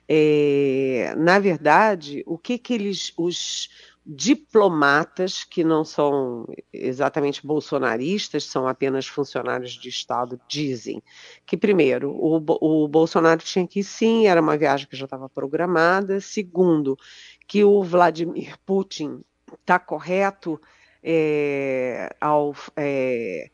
É, 0.07 1.13
na 1.17 1.39
verdade, 1.39 2.23
o 2.25 2.37
que 2.37 2.57
que 2.57 2.73
eles, 2.73 3.13
os, 3.17 3.69
diplomatas 4.05 5.43
que 5.43 5.63
não 5.63 5.83
são 5.83 6.45
exatamente 6.71 7.45
bolsonaristas, 7.45 8.43
são 8.43 8.67
apenas 8.67 9.07
funcionários 9.07 9.71
de 9.71 9.89
Estado, 9.89 10.39
dizem 10.47 11.01
que, 11.45 11.57
primeiro, 11.57 12.11
o, 12.11 12.35
o 12.61 12.87
Bolsonaro 12.87 13.41
tinha 13.41 13.65
que 13.65 13.79
ir 13.79 13.83
sim, 13.83 14.27
era 14.27 14.39
uma 14.39 14.57
viagem 14.57 14.87
que 14.87 14.95
já 14.95 15.05
estava 15.05 15.27
programada. 15.27 16.21
Segundo, 16.21 16.97
que 17.47 17.63
o 17.63 17.81
Vladimir 17.81 18.55
Putin 18.63 19.21
está 19.59 19.79
correto 19.79 20.61
é, 21.01 22.15
ao 22.21 22.55
é, 22.75 23.49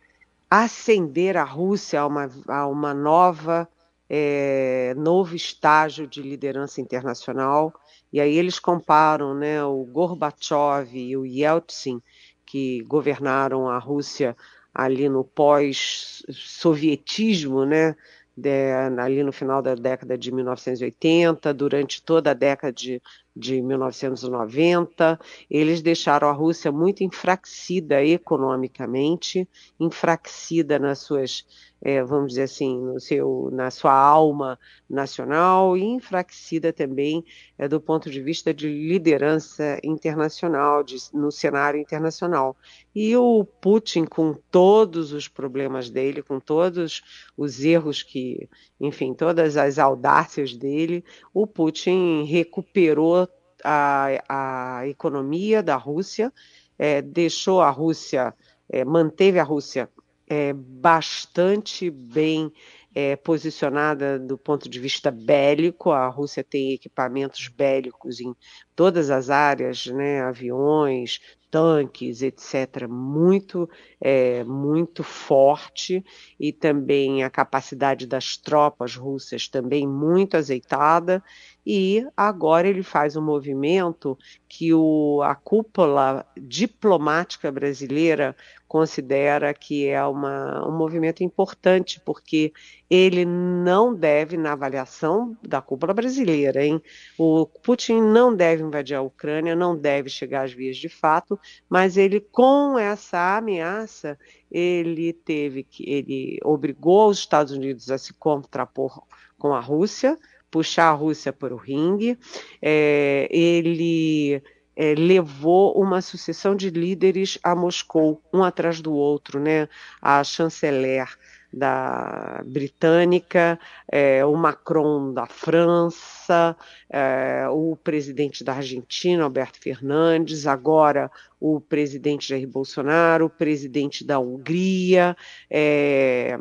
ascender 0.50 1.38
a 1.38 1.43
Rússia 1.43 2.01
a 2.01 2.08
uma, 2.08 2.29
a 2.48 2.67
uma 2.67 2.93
nova, 2.93 3.70
é, 4.10 4.93
novo 4.98 5.34
estágio 5.34 6.05
de 6.05 6.22
liderança 6.22 6.81
internacional 6.81 7.74
e 8.12 8.20
aí 8.20 8.36
eles 8.38 8.60
comparam 8.60 9.34
né, 9.34 9.63
o 9.63 9.86
Gorbachev 9.86 10.94
e 10.96 11.15
o 11.15 11.25
Yeltsin, 11.25 12.01
que 12.46 12.84
governaram 12.84 13.70
a 13.70 13.77
Rússia 13.77 14.36
ali 14.74 15.08
no 15.10 15.24
pós-sovietismo, 15.24 17.65
né, 17.65 17.96
de, 18.36 18.74
ali 19.00 19.24
no 19.24 19.32
final 19.32 19.62
da 19.62 19.75
década 19.75 20.18
de 20.18 20.32
1980, 20.32 21.53
durante 21.53 22.01
toda 22.01 22.32
a 22.32 22.34
década 22.34 22.74
de 22.74 23.00
de 23.36 23.62
1990. 23.62 25.20
Eles 25.50 25.82
deixaram 25.82 26.30
a 26.30 26.34
Rússia 26.34 26.72
muito 26.72 27.03
enfraquecida 27.03 28.03
economicamente, 28.03 29.48
enfraquecida 29.80 30.77
nas 30.77 31.00
suas 31.00 31.46
é, 31.81 32.03
vamos 32.03 32.29
dizer 32.29 32.43
assim, 32.43 32.79
no 32.79 33.00
seu, 33.00 33.50
na 33.51 33.71
sua 33.71 33.93
alma 33.93 34.59
nacional 34.88 35.75
e 35.75 35.81
enfraquecida 35.81 36.71
também 36.71 37.25
é, 37.57 37.67
do 37.67 37.81
ponto 37.81 38.09
de 38.09 38.21
vista 38.21 38.53
de 38.53 38.67
liderança 38.67 39.79
internacional, 39.83 40.83
de, 40.83 40.97
no 41.11 41.31
cenário 41.31 41.79
internacional. 41.79 42.55
E 42.93 43.17
o 43.17 43.43
Putin, 43.43 44.05
com 44.05 44.35
todos 44.51 45.11
os 45.11 45.27
problemas 45.27 45.89
dele, 45.89 46.21
com 46.21 46.39
todos 46.39 47.01
os 47.35 47.63
erros 47.63 48.03
que, 48.03 48.47
enfim, 48.79 49.13
todas 49.15 49.57
as 49.57 49.79
audácias 49.79 50.55
dele, 50.55 51.03
o 51.33 51.47
Putin 51.47 52.25
recuperou 52.25 53.27
a, 53.63 54.79
a 54.81 54.88
economia 54.88 55.63
da 55.63 55.77
Rússia, 55.77 56.31
é, 56.77 57.01
deixou 57.01 57.59
a 57.61 57.71
Rússia, 57.71 58.35
é, 58.69 58.85
manteve 58.85 59.39
a 59.39 59.43
Rússia 59.43 59.89
é, 60.31 60.53
bastante 60.53 61.91
bem 61.91 62.53
é, 62.95 63.17
posicionada 63.17 64.17
do 64.17 64.38
ponto 64.38 64.69
de 64.69 64.79
vista 64.79 65.11
bélico. 65.11 65.91
A 65.91 66.07
Rússia 66.07 66.41
tem 66.41 66.71
equipamentos 66.71 67.50
bélicos 67.50 68.21
em 68.21 68.33
todas 68.73 69.09
as 69.09 69.29
áreas, 69.29 69.88
né, 69.88 70.21
aviões, 70.21 71.19
tanques, 71.51 72.21
etc., 72.21 72.88
muito, 72.88 73.69
é, 74.00 74.41
muito 74.45 75.03
forte 75.03 76.01
e 76.39 76.53
também 76.53 77.25
a 77.25 77.29
capacidade 77.29 78.07
das 78.07 78.38
tropas 78.38 78.95
russas 78.95 79.50
também 79.50 79.85
muito 79.85 80.38
azeitada. 80.38 81.21
E 81.65 82.08
agora 82.18 82.68
ele 82.68 82.82
faz 82.82 83.15
um 83.15 83.22
movimento 83.22 84.18
que 84.50 84.74
o, 84.74 85.22
a 85.24 85.36
cúpula 85.36 86.25
diplomática 86.36 87.51
brasileira 87.51 88.36
considera 88.68 89.53
que 89.53 89.88
é 89.88 90.03
uma, 90.03 90.68
um 90.68 90.75
movimento 90.75 91.24
importante, 91.24 92.01
porque 92.03 92.51
ele 92.89 93.25
não 93.25 93.94
deve, 93.94 94.38
na 94.38 94.53
avaliação 94.53 95.38
da 95.44 95.62
cúpula 95.62 95.94
brasileira, 95.94 96.65
hein, 96.65 96.82
o 97.18 97.46
Putin 97.46 98.01
não 98.01 98.34
deve 98.34 98.63
invadir 98.63 98.96
a 98.96 99.01
Ucrânia, 99.01 99.56
não 99.56 99.77
deve 99.77 100.10
chegar 100.10 100.46
às 100.46 100.53
vias 100.53 100.77
de 100.77 100.89
fato, 100.89 101.39
mas 101.70 101.96
ele, 101.96 102.20
com 102.20 102.80
essa 102.80 103.38
ameaça, 103.38 104.18
ele 104.50 105.13
teve 105.13 105.63
que, 105.63 105.88
ele 105.88 106.39
obrigou 106.44 107.10
os 107.10 107.20
Estados 107.20 107.53
Unidos 107.53 107.91
a 107.91 107.98
se 107.98 108.13
contrapor 108.13 109.03
com 109.38 109.53
a 109.53 109.60
Rússia, 109.60 110.18
puxar 110.51 110.89
a 110.89 110.93
Rússia 110.93 111.31
para 111.31 111.53
o 111.53 111.58
ringue, 111.58 112.20
é, 112.62 113.27
ele 113.31 114.43
é, 114.75 114.93
levou 114.93 115.74
uma 115.81 116.01
sucessão 116.01 116.55
de 116.55 116.70
líderes 116.70 117.39
a 117.41 117.55
Moscou, 117.55 118.22
um 118.34 118.43
atrás 118.43 118.81
do 118.81 118.93
outro, 118.93 119.39
né? 119.39 119.70
A 120.01 120.24
chanceler 120.24 121.08
da 121.53 122.41
britânica, 122.46 123.60
é, 123.91 124.25
o 124.25 124.36
Macron 124.36 125.13
da 125.13 125.25
França, 125.25 126.55
é, 126.89 127.46
o 127.50 127.75
presidente 127.75 128.43
da 128.43 128.53
Argentina, 128.53 129.24
Alberto 129.24 129.60
Fernandes, 129.60 130.48
agora 130.48 131.12
o 131.39 131.60
presidente 131.60 132.29
Jair 132.29 132.48
Bolsonaro, 132.48 133.25
o 133.25 133.29
presidente 133.29 134.05
da 134.05 134.17
Hungria, 134.17 135.15
é, 135.50 136.38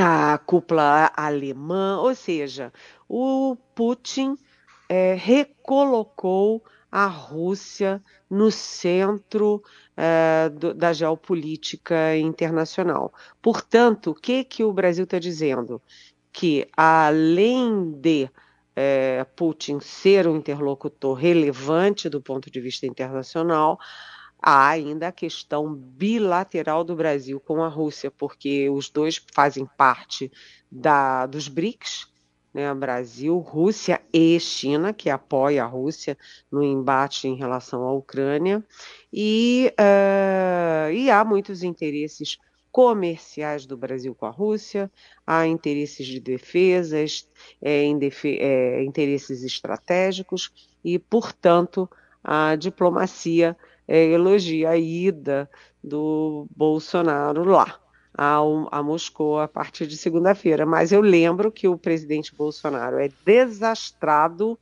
a 0.00 0.38
cúpula 0.38 1.12
alemã, 1.14 1.98
ou 2.00 2.14
seja, 2.14 2.72
o 3.08 3.56
Putin 3.74 4.36
é, 4.88 5.14
recolocou 5.14 6.62
a 6.90 7.06
Rússia 7.06 8.02
no 8.28 8.50
centro 8.50 9.62
é, 9.96 10.48
do, 10.48 10.74
da 10.74 10.92
geopolítica 10.92 12.16
internacional. 12.16 13.12
Portanto, 13.40 14.10
o 14.10 14.14
que, 14.14 14.42
que 14.42 14.64
o 14.64 14.72
Brasil 14.72 15.04
está 15.04 15.18
dizendo? 15.18 15.80
Que 16.32 16.66
além 16.76 17.92
de 17.92 18.28
é, 18.74 19.24
Putin 19.36 19.78
ser 19.80 20.26
um 20.26 20.36
interlocutor 20.36 21.14
relevante 21.14 22.08
do 22.08 22.20
ponto 22.20 22.50
de 22.50 22.60
vista 22.60 22.86
internacional, 22.86 23.78
há 24.42 24.68
ainda 24.68 25.08
a 25.08 25.12
questão 25.12 25.74
bilateral 25.74 26.84
do 26.84 26.96
Brasil 26.96 27.40
com 27.40 27.62
a 27.62 27.68
Rússia, 27.68 28.10
porque 28.10 28.68
os 28.70 28.88
dois 28.88 29.24
fazem 29.34 29.66
parte 29.76 30.30
da, 30.70 31.26
dos 31.26 31.48
BRICS, 31.48 32.08
né, 32.52 32.72
Brasil, 32.74 33.38
Rússia 33.38 34.00
e 34.12 34.38
China, 34.40 34.92
que 34.92 35.08
apoia 35.08 35.64
a 35.64 35.66
Rússia 35.66 36.18
no 36.50 36.62
embate 36.62 37.28
em 37.28 37.36
relação 37.36 37.82
à 37.82 37.92
Ucrânia, 37.92 38.64
e, 39.12 39.72
uh, 39.78 40.92
e 40.92 41.10
há 41.10 41.24
muitos 41.24 41.62
interesses 41.62 42.38
comerciais 42.72 43.66
do 43.66 43.76
Brasil 43.76 44.14
com 44.14 44.26
a 44.26 44.30
Rússia, 44.30 44.90
há 45.26 45.46
interesses 45.46 46.06
de 46.06 46.20
defesas, 46.20 47.28
é, 47.60 47.84
é, 48.24 48.82
interesses 48.84 49.42
estratégicos, 49.42 50.52
e, 50.84 50.98
portanto, 50.98 51.88
a 52.22 52.54
diplomacia 52.54 53.56
é, 53.90 54.04
elogia 54.04 54.70
a 54.70 54.76
ida 54.76 55.50
do 55.82 56.46
Bolsonaro 56.56 57.42
lá 57.42 57.76
ao, 58.16 58.68
a 58.70 58.80
Moscou 58.84 59.40
a 59.40 59.48
partir 59.48 59.88
de 59.88 59.96
segunda-feira. 59.96 60.64
Mas 60.64 60.92
eu 60.92 61.00
lembro 61.00 61.50
que 61.50 61.66
o 61.66 61.76
presidente 61.76 62.32
Bolsonaro 62.32 62.98
é 62.98 63.08
desastrado 63.26 64.56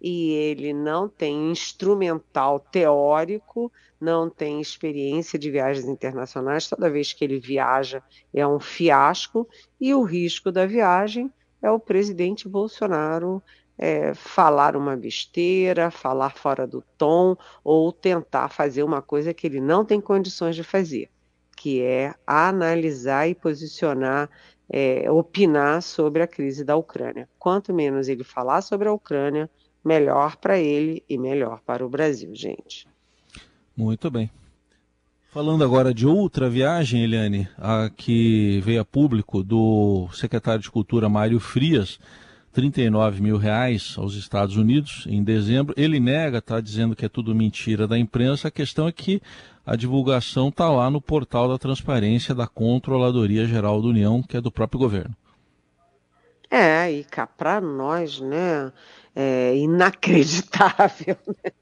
e 0.00 0.32
ele 0.32 0.72
não 0.72 1.08
tem 1.08 1.52
instrumental 1.52 2.58
teórico, 2.58 3.70
não 4.00 4.28
tem 4.28 4.60
experiência 4.60 5.38
de 5.38 5.48
viagens 5.48 5.86
internacionais. 5.86 6.68
Toda 6.68 6.90
vez 6.90 7.12
que 7.12 7.24
ele 7.24 7.38
viaja 7.38 8.02
é 8.34 8.44
um 8.44 8.58
fiasco 8.58 9.48
e 9.80 9.94
o 9.94 10.02
risco 10.02 10.50
da 10.50 10.66
viagem 10.66 11.32
é 11.62 11.70
o 11.70 11.78
presidente 11.78 12.48
Bolsonaro 12.48 13.40
é, 13.78 14.14
falar 14.14 14.76
uma 14.76 14.96
besteira, 14.96 15.90
falar 15.90 16.30
fora 16.30 16.66
do 16.66 16.82
tom 16.96 17.36
ou 17.64 17.92
tentar 17.92 18.48
fazer 18.48 18.82
uma 18.82 19.02
coisa 19.02 19.34
que 19.34 19.46
ele 19.46 19.60
não 19.60 19.84
tem 19.84 20.00
condições 20.00 20.56
de 20.56 20.62
fazer 20.62 21.10
que 21.62 21.80
é 21.80 22.12
analisar 22.26 23.28
e 23.28 23.36
posicionar, 23.36 24.28
é, 24.68 25.08
opinar 25.08 25.80
sobre 25.80 26.20
a 26.20 26.26
crise 26.26 26.64
da 26.64 26.74
Ucrânia. 26.74 27.28
Quanto 27.38 27.72
menos 27.72 28.08
ele 28.08 28.24
falar 28.24 28.62
sobre 28.62 28.88
a 28.88 28.92
Ucrânia, 28.92 29.48
melhor 29.84 30.34
para 30.34 30.58
ele 30.58 31.04
e 31.08 31.16
melhor 31.16 31.60
para 31.64 31.86
o 31.86 31.88
Brasil, 31.88 32.34
gente. 32.34 32.88
Muito 33.76 34.10
bem. 34.10 34.28
Falando 35.30 35.62
agora 35.62 35.94
de 35.94 36.04
outra 36.04 36.50
viagem, 36.50 37.04
Eliane, 37.04 37.48
a 37.56 37.88
que 37.88 38.60
veio 38.62 38.80
a 38.80 38.84
público 38.84 39.40
do 39.44 40.08
secretário 40.12 40.60
de 40.60 40.70
Cultura 40.70 41.08
Mário 41.08 41.38
Frias, 41.38 42.00
39 42.52 43.22
mil 43.22 43.36
reais 43.36 43.94
aos 43.96 44.14
Estados 44.14 44.56
Unidos 44.56 45.06
em 45.08 45.24
dezembro. 45.24 45.74
Ele 45.76 45.98
nega, 45.98 46.38
está 46.38 46.60
dizendo 46.60 46.94
que 46.94 47.04
é 47.04 47.08
tudo 47.08 47.34
mentira 47.34 47.88
da 47.88 47.98
imprensa. 47.98 48.48
A 48.48 48.50
questão 48.50 48.86
é 48.86 48.92
que 48.92 49.22
a 49.64 49.74
divulgação 49.74 50.48
está 50.48 50.68
lá 50.70 50.90
no 50.90 51.00
portal 51.00 51.48
da 51.48 51.58
transparência 51.58 52.34
da 52.34 52.46
Controladoria 52.46 53.46
Geral 53.46 53.80
da 53.80 53.88
União, 53.88 54.22
que 54.22 54.36
é 54.36 54.40
do 54.40 54.52
próprio 54.52 54.78
governo. 54.78 55.16
É, 56.50 56.92
e 56.92 57.04
cá 57.04 57.26
para 57.26 57.62
nós, 57.62 58.20
né, 58.20 58.70
é 59.16 59.56
inacreditável. 59.56 61.16
Né? 61.26 61.52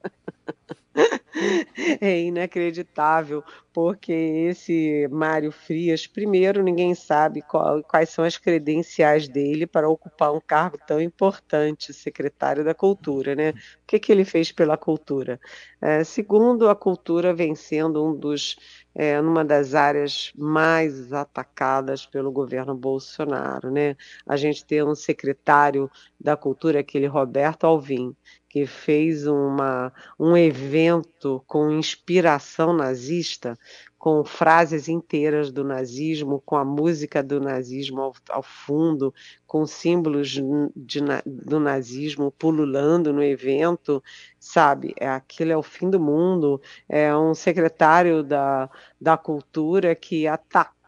É 2.00 2.20
inacreditável, 2.20 3.42
porque 3.72 4.12
esse 4.12 5.08
Mário 5.10 5.52
Frias, 5.52 6.06
primeiro, 6.06 6.62
ninguém 6.62 6.94
sabe 6.94 7.42
qual, 7.42 7.82
quais 7.84 8.10
são 8.10 8.24
as 8.24 8.36
credenciais 8.36 9.28
dele 9.28 9.66
para 9.66 9.88
ocupar 9.88 10.32
um 10.32 10.40
cargo 10.40 10.78
tão 10.86 11.00
importante, 11.00 11.92
secretário 11.92 12.64
da 12.64 12.74
Cultura, 12.74 13.34
né? 13.34 13.50
O 13.50 13.54
que, 13.86 13.98
que 13.98 14.12
ele 14.12 14.24
fez 14.24 14.52
pela 14.52 14.76
cultura? 14.76 15.40
É, 15.80 16.04
segundo, 16.04 16.68
a 16.68 16.74
cultura 16.76 17.32
vem 17.34 17.54
sendo 17.54 18.04
um 18.04 18.14
dos, 18.16 18.56
é, 18.94 19.20
numa 19.20 19.44
das 19.44 19.74
áreas 19.74 20.32
mais 20.36 21.12
atacadas 21.12 22.06
pelo 22.06 22.30
governo 22.32 22.74
Bolsonaro, 22.76 23.70
né? 23.70 23.96
A 24.26 24.36
gente 24.36 24.64
tem 24.64 24.82
um 24.82 24.94
secretário 24.94 25.90
da 26.18 26.36
Cultura, 26.36 26.80
aquele 26.80 27.06
Roberto 27.06 27.64
Alvim, 27.64 28.14
que 28.50 28.66
fez 28.66 29.28
uma, 29.28 29.92
um 30.18 30.36
evento 30.36 31.40
com 31.46 31.70
inspiração 31.70 32.72
nazista, 32.72 33.56
com 33.96 34.24
frases 34.24 34.88
inteiras 34.88 35.52
do 35.52 35.62
nazismo, 35.62 36.42
com 36.44 36.56
a 36.56 36.64
música 36.64 37.22
do 37.22 37.40
nazismo 37.40 38.00
ao, 38.00 38.12
ao 38.28 38.42
fundo, 38.42 39.14
com 39.46 39.64
símbolos 39.66 40.30
de, 40.74 41.00
do 41.24 41.60
nazismo 41.60 42.32
pululando 42.32 43.12
no 43.12 43.22
evento, 43.22 44.02
sabe? 44.36 44.94
É, 44.98 45.08
aquilo 45.08 45.52
é 45.52 45.56
o 45.56 45.62
fim 45.62 45.88
do 45.88 46.00
mundo. 46.00 46.60
É 46.88 47.16
um 47.16 47.34
secretário 47.34 48.24
da, 48.24 48.68
da 49.00 49.16
cultura 49.16 49.94
que 49.94 50.26
atacou 50.26 50.79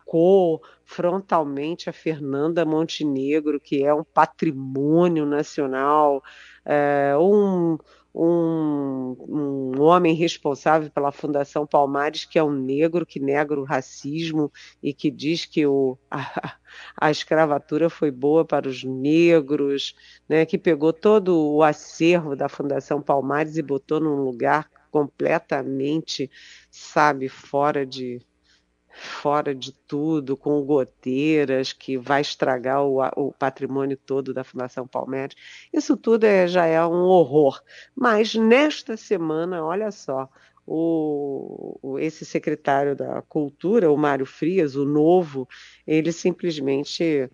frontalmente 0.85 1.89
a 1.89 1.93
Fernanda 1.93 2.65
Montenegro, 2.65 3.61
que 3.61 3.85
é 3.85 3.95
um 3.95 4.05
patrimônio 4.05 5.25
nacional 5.25 6.23
é, 6.65 7.15
um, 7.19 7.79
um 8.15 9.81
homem 9.81 10.15
responsável 10.15 10.91
pela 10.91 11.11
Fundação 11.11 11.67
Palmares, 11.67 12.25
que 12.25 12.39
é 12.39 12.45
um 12.45 12.53
negro, 12.53 13.07
que 13.07 13.19
nega 13.19 13.59
o 13.59 13.65
racismo 13.65 14.53
e 14.83 14.93
que 14.93 15.11
diz 15.11 15.47
que 15.47 15.67
o, 15.67 15.99
a, 16.11 16.57
a 16.97 17.11
escravatura 17.11 17.89
foi 17.89 18.11
boa 18.11 18.45
para 18.45 18.69
os 18.69 18.85
negros, 18.85 19.95
né, 20.29 20.45
que 20.45 20.59
pegou 20.59 20.93
todo 20.93 21.37
o 21.37 21.63
acervo 21.63 22.37
da 22.37 22.49
Fundação 22.49 23.01
Palmares 23.01 23.57
e 23.57 23.63
botou 23.63 23.99
num 23.99 24.23
lugar 24.23 24.69
completamente, 24.91 26.31
sabe, 26.71 27.29
fora 27.29 27.87
de 27.87 28.21
fora 28.93 29.55
de 29.55 29.73
tudo, 29.73 30.37
com 30.37 30.63
goteiras, 30.63 31.73
que 31.73 31.97
vai 31.97 32.21
estragar 32.21 32.83
o, 32.83 33.01
o 33.17 33.33
patrimônio 33.33 33.97
todo 33.97 34.35
da 34.35 34.45
Fundação 34.45 34.87
Palmeiras. 34.87 35.35
Isso 35.73 35.97
tudo 35.97 36.25
é, 36.25 36.47
já 36.47 36.67
é 36.67 36.85
um 36.85 37.05
horror. 37.05 37.63
Mas 37.95 38.35
nesta 38.35 38.97
semana, 38.97 39.65
olha 39.65 39.91
só, 39.91 40.29
o, 40.67 41.99
esse 41.99 42.25
secretário 42.25 42.95
da 42.95 43.23
Cultura, 43.23 43.91
o 43.91 43.97
Mário 43.97 44.27
Frias, 44.27 44.77
o 44.77 44.85
novo, 44.85 45.49
ele 45.87 46.13
simplesmente 46.13 47.29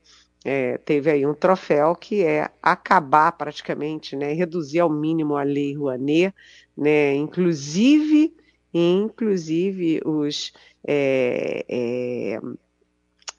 é, 0.44 0.78
teve 0.78 1.10
aí 1.10 1.26
um 1.26 1.34
troféu 1.34 1.94
que 1.94 2.24
é 2.24 2.48
acabar 2.62 3.32
praticamente, 3.32 4.16
né, 4.16 4.32
reduzir 4.32 4.80
ao 4.80 4.90
mínimo 4.90 5.36
a 5.36 5.42
lei 5.42 5.74
Rouanet, 5.74 6.34
né, 6.76 7.14
inclusive, 7.14 8.34
inclusive 8.72 10.00
os 10.04 10.52
é, 10.86 11.64
é, 11.68 12.40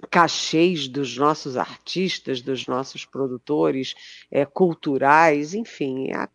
cachês 0.10 0.88
dos 0.88 1.18
nossos 1.18 1.58
artistas, 1.58 2.42
dos 2.42 2.68
nossos 2.68 3.06
produtores 3.06 3.96
é, 4.32 4.46
culturais, 4.46 5.54
enfim, 5.54 6.12
a, 6.13 6.30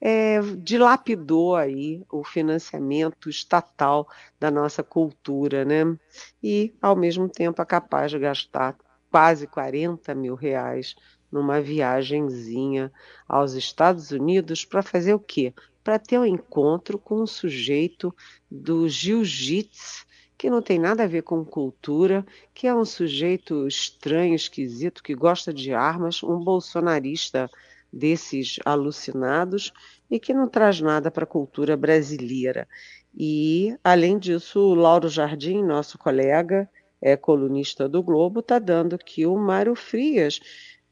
é, 0.00 0.40
dilapidou 0.58 1.56
aí 1.56 2.02
o 2.12 2.22
financiamento 2.24 3.30
estatal 3.30 4.08
da 4.38 4.50
nossa 4.50 4.82
cultura, 4.82 5.64
né? 5.64 5.96
E, 6.42 6.74
ao 6.80 6.94
mesmo 6.94 7.28
tempo, 7.28 7.62
é 7.62 7.64
capaz 7.64 8.10
de 8.10 8.18
gastar 8.18 8.76
quase 9.10 9.46
40 9.46 10.14
mil 10.14 10.34
reais 10.34 10.96
numa 11.34 11.60
viagenzinha 11.60 12.92
aos 13.28 13.54
Estados 13.54 14.12
Unidos 14.12 14.64
para 14.64 14.84
fazer 14.84 15.14
o 15.14 15.18
quê? 15.18 15.52
Para 15.82 15.98
ter 15.98 16.16
um 16.16 16.24
encontro 16.24 16.96
com 16.96 17.22
um 17.22 17.26
sujeito 17.26 18.14
do 18.48 18.88
jiu-jitsu 18.88 20.06
que 20.38 20.48
não 20.48 20.62
tem 20.62 20.78
nada 20.78 21.02
a 21.02 21.08
ver 21.08 21.22
com 21.22 21.44
cultura, 21.44 22.24
que 22.52 22.68
é 22.68 22.74
um 22.74 22.84
sujeito 22.84 23.66
estranho, 23.66 24.34
esquisito, 24.34 25.02
que 25.02 25.14
gosta 25.14 25.52
de 25.52 25.72
armas, 25.72 26.22
um 26.22 26.38
bolsonarista 26.38 27.50
desses 27.92 28.60
alucinados 28.64 29.72
e 30.10 30.20
que 30.20 30.32
não 30.32 30.48
traz 30.48 30.80
nada 30.80 31.10
para 31.10 31.24
a 31.24 31.26
cultura 31.26 31.76
brasileira. 31.76 32.68
E, 33.16 33.76
além 33.82 34.18
disso, 34.18 34.60
o 34.60 34.74
Lauro 34.74 35.08
Jardim, 35.08 35.62
nosso 35.62 35.98
colega, 35.98 36.68
é 37.04 37.16
colunista 37.16 37.86
do 37.86 38.02
Globo, 38.02 38.40
está 38.40 38.58
dando 38.58 38.96
que 38.96 39.26
o 39.26 39.36
Mário 39.36 39.74
Frias 39.74 40.40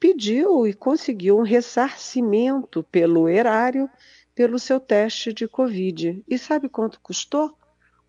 pediu 0.02 0.66
e 0.66 0.74
conseguiu 0.74 1.38
um 1.38 1.42
ressarcimento 1.42 2.82
pelo 2.82 3.28
erário 3.28 3.88
pelo 4.34 4.58
seu 4.58 4.80
teste 4.80 5.32
de 5.32 5.46
Covid. 5.46 6.24
E 6.26 6.38
sabe 6.38 6.68
quanto 6.68 6.98
custou? 7.00 7.56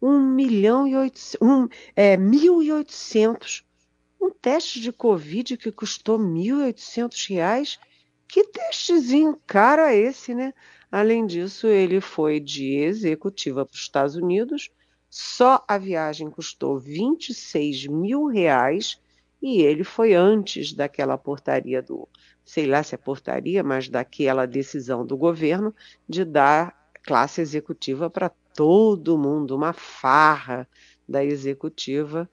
1 0.02 0.20
milhão 0.20 0.88
e 0.88 0.96
800, 0.96 1.38
um, 1.40 1.68
é, 1.96 2.18
1.800. 2.18 3.64
Um 4.20 4.32
teste 4.32 4.82
de 4.82 4.92
Covid 4.92 5.56
que 5.56 5.72
custou 5.72 6.18
1.800 6.18 7.30
reais. 7.30 7.80
Que 8.28 8.44
testezinho 8.46 9.40
caro 9.46 9.84
é 9.84 9.96
esse, 9.96 10.34
né? 10.34 10.52
Além 10.92 11.28
disso, 11.28 11.68
ele 11.68 12.02
foi 12.02 12.40
de 12.40 12.74
executiva 12.74 13.68
para 13.68 13.76
os 13.76 13.82
Estados 13.82 14.16
Unidos. 14.16 14.72
Só 15.12 15.64
a 15.68 15.78
viagem 15.78 16.32
custou 16.32 16.80
26 16.80 17.86
mil 17.86 18.26
reais 18.26 19.00
e 19.44 19.62
ele 19.62 19.84
foi 19.84 20.14
antes 20.14 20.72
daquela 20.72 21.18
portaria 21.18 21.82
do, 21.82 22.08
sei 22.46 22.66
lá 22.66 22.82
se 22.82 22.96
é 22.96 22.98
portaria, 22.98 23.62
mas 23.62 23.90
daquela 23.90 24.48
decisão 24.48 25.06
do 25.06 25.18
governo 25.18 25.76
de 26.08 26.24
dar 26.24 26.74
classe 27.06 27.42
executiva 27.42 28.10
para 28.10 28.30
todo 28.56 29.18
mundo, 29.18 29.54
uma 29.54 29.74
farra 29.74 30.66
da 31.06 31.26
executiva. 31.26 32.30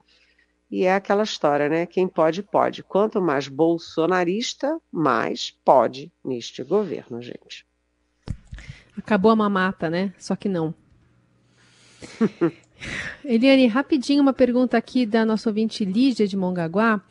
E 0.71 0.85
é 0.85 0.95
aquela 0.95 1.23
história, 1.23 1.67
né? 1.67 1.85
Quem 1.85 2.07
pode, 2.07 2.41
pode. 2.41 2.81
Quanto 2.81 3.21
mais 3.21 3.49
bolsonarista, 3.49 4.79
mais 4.89 5.51
pode 5.65 6.09
neste 6.23 6.63
governo, 6.63 7.21
gente. 7.21 7.67
Acabou 8.97 9.31
a 9.31 9.35
mamata, 9.35 9.89
né? 9.89 10.13
Só 10.17 10.33
que 10.33 10.47
não. 10.47 10.73
Eliane, 13.23 13.67
rapidinho 13.67 14.21
uma 14.21 14.33
pergunta 14.33 14.77
aqui 14.77 15.05
da 15.05 15.25
nossa 15.25 15.49
ouvinte 15.49 15.85
Lídia 15.85 16.27
de 16.27 16.35
Mongaguá. 16.35 17.01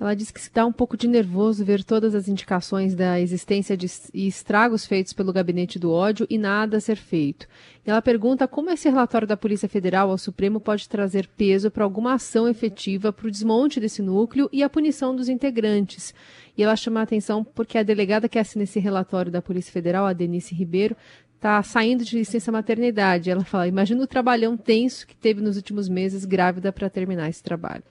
Ela 0.00 0.14
diz 0.14 0.30
que 0.30 0.40
se 0.40 0.52
dá 0.52 0.64
um 0.64 0.72
pouco 0.72 0.96
de 0.96 1.08
nervoso 1.08 1.64
ver 1.64 1.82
todas 1.82 2.14
as 2.14 2.28
indicações 2.28 2.94
da 2.94 3.20
existência 3.20 3.76
de 3.76 3.86
estragos 4.14 4.86
feitos 4.86 5.12
pelo 5.12 5.32
gabinete 5.32 5.76
do 5.76 5.90
ódio 5.90 6.24
e 6.30 6.38
nada 6.38 6.76
a 6.76 6.80
ser 6.80 6.96
feito. 6.96 7.48
Ela 7.84 8.00
pergunta 8.00 8.46
como 8.46 8.70
esse 8.70 8.88
relatório 8.88 9.26
da 9.26 9.36
Polícia 9.36 9.68
Federal 9.68 10.10
ao 10.10 10.18
Supremo 10.18 10.60
pode 10.60 10.88
trazer 10.88 11.26
peso 11.36 11.68
para 11.68 11.82
alguma 11.82 12.14
ação 12.14 12.48
efetiva 12.48 13.12
para 13.12 13.26
o 13.26 13.30
desmonte 13.30 13.80
desse 13.80 14.00
núcleo 14.00 14.48
e 14.52 14.62
a 14.62 14.70
punição 14.70 15.16
dos 15.16 15.28
integrantes. 15.28 16.14
E 16.56 16.62
ela 16.62 16.76
chama 16.76 17.00
a 17.00 17.02
atenção 17.02 17.42
porque 17.42 17.76
a 17.76 17.82
delegada 17.82 18.28
que 18.28 18.38
assina 18.38 18.64
esse 18.64 18.78
relatório 18.78 19.32
da 19.32 19.42
Polícia 19.42 19.72
Federal, 19.72 20.06
a 20.06 20.12
Denise 20.12 20.54
Ribeiro, 20.54 20.96
está 21.38 21.62
saindo 21.62 22.04
de 22.04 22.16
licença 22.16 22.52
maternidade. 22.52 23.30
Ela 23.30 23.44
fala: 23.44 23.66
imagina 23.66 24.02
o 24.02 24.06
trabalhão 24.06 24.56
tenso 24.56 25.06
que 25.06 25.16
teve 25.16 25.40
nos 25.40 25.56
últimos 25.56 25.88
meses 25.88 26.24
grávida 26.24 26.72
para 26.72 26.90
terminar 26.90 27.28
esse 27.28 27.42
trabalho. 27.42 27.84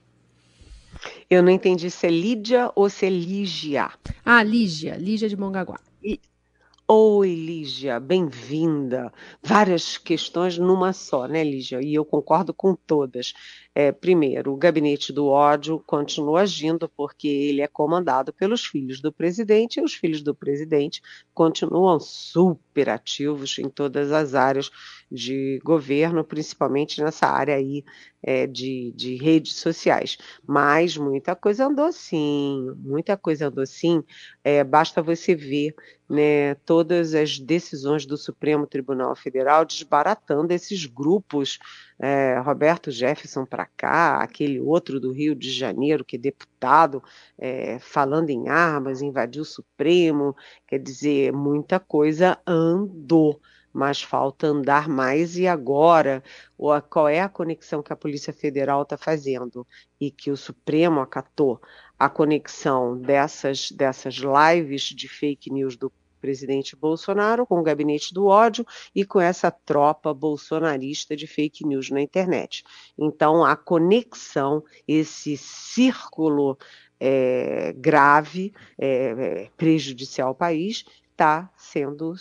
Eu 1.29 1.41
não 1.41 1.51
entendi 1.51 1.89
se 1.89 2.07
é 2.07 2.11
Lídia 2.11 2.71
ou 2.75 2.89
se 2.89 3.05
é 3.05 3.09
Lígia. 3.09 3.89
Ah, 4.23 4.43
Lígia, 4.43 4.95
Lígia 4.95 5.29
de 5.29 5.37
Mongaguá. 5.37 5.79
E... 6.03 6.19
Oi, 6.87 7.35
Lígia, 7.35 7.99
bem-vinda. 7.99 9.11
Várias 9.43 9.97
questões 9.97 10.57
numa 10.57 10.93
só, 10.93 11.27
né, 11.27 11.43
Lígia? 11.43 11.81
E 11.81 11.93
eu 11.93 12.03
concordo 12.03 12.53
com 12.53 12.75
todas. 12.75 13.33
É, 13.79 13.91
primeiro, 13.91 14.53
o 14.53 14.57
gabinete 14.57 15.13
do 15.13 15.27
ódio 15.27 15.79
continua 15.85 16.41
agindo 16.41 16.89
porque 16.89 17.27
ele 17.27 17.61
é 17.61 17.67
comandado 17.67 18.33
pelos 18.33 18.65
filhos 18.65 18.99
do 18.99 19.13
presidente 19.13 19.79
e 19.79 19.83
os 19.83 19.93
filhos 19.93 20.23
do 20.23 20.33
presidente 20.33 20.99
continuam 21.31 21.99
super 21.99 22.89
ativos 22.89 23.59
em 23.59 23.69
todas 23.69 24.11
as 24.11 24.33
áreas 24.33 24.71
de 25.11 25.59
governo, 25.63 26.23
principalmente 26.23 27.03
nessa 27.03 27.27
área 27.27 27.53
aí 27.53 27.85
é, 28.23 28.47
de, 28.47 28.91
de 28.95 29.15
redes 29.15 29.53
sociais. 29.53 30.17
Mas 30.45 30.97
muita 30.97 31.35
coisa 31.35 31.67
andou 31.67 31.91
sim, 31.91 32.73
muita 32.77 33.15
coisa 33.15 33.47
andou 33.47 33.67
sim. 33.67 34.03
É, 34.43 34.63
basta 34.63 35.03
você 35.03 35.35
ver 35.35 35.75
né, 36.09 36.55
todas 36.65 37.13
as 37.13 37.37
decisões 37.37 38.07
do 38.07 38.17
Supremo 38.17 38.65
Tribunal 38.65 39.15
Federal 39.15 39.63
desbaratando 39.63 40.51
esses 40.51 40.85
grupos 40.87 41.59
é, 41.99 42.39
Roberto 42.39 42.91
Jefferson 42.91 43.45
para 43.45 43.65
cá, 43.65 44.21
aquele 44.21 44.59
outro 44.59 44.99
do 44.99 45.11
Rio 45.11 45.33
de 45.35 45.51
Janeiro, 45.51 46.05
que 46.05 46.15
é 46.15 46.19
deputado, 46.19 47.03
é, 47.37 47.79
falando 47.79 48.29
em 48.29 48.49
armas, 48.49 49.01
invadiu 49.01 49.41
o 49.41 49.45
Supremo, 49.45 50.35
quer 50.67 50.79
dizer, 50.79 51.33
muita 51.33 51.79
coisa 51.79 52.37
andou 52.45 53.41
mas 53.77 54.01
falta 54.01 54.47
andar 54.47 54.89
mais. 54.89 55.37
E 55.37 55.47
agora 55.47 56.23
qual 56.89 57.07
é 57.07 57.21
a 57.21 57.29
conexão 57.29 57.83
que 57.83 57.93
a 57.93 57.95
Polícia 57.95 58.33
Federal 58.33 58.81
está 58.81 58.97
fazendo 58.97 59.67
e 60.01 60.09
que 60.09 60.31
o 60.31 60.37
Supremo 60.37 60.99
acatou? 60.99 61.61
A 61.99 62.09
conexão 62.09 62.97
dessas 62.97 63.71
dessas 63.71 64.15
lives 64.15 64.83
de 64.83 65.07
fake 65.07 65.51
news 65.51 65.77
do 65.77 65.91
presidente 66.19 66.75
Bolsonaro, 66.75 67.45
com 67.45 67.59
o 67.59 67.63
gabinete 67.63 68.13
do 68.13 68.25
ódio 68.25 68.65
e 68.93 69.05
com 69.05 69.19
essa 69.19 69.49
tropa 69.51 70.13
bolsonarista 70.13 71.15
de 71.15 71.27
fake 71.27 71.65
news 71.65 71.89
na 71.89 72.01
internet. 72.01 72.63
Então, 72.97 73.45
a 73.45 73.55
conexão, 73.55 74.63
esse 74.87 75.37
círculo 75.37 76.57
é, 76.99 77.73
grave, 77.77 78.53
é, 78.77 79.49
prejudicial 79.55 80.29
ao 80.29 80.35
país, 80.35 80.83
está 81.17 81.49
sendo, 81.57 82.13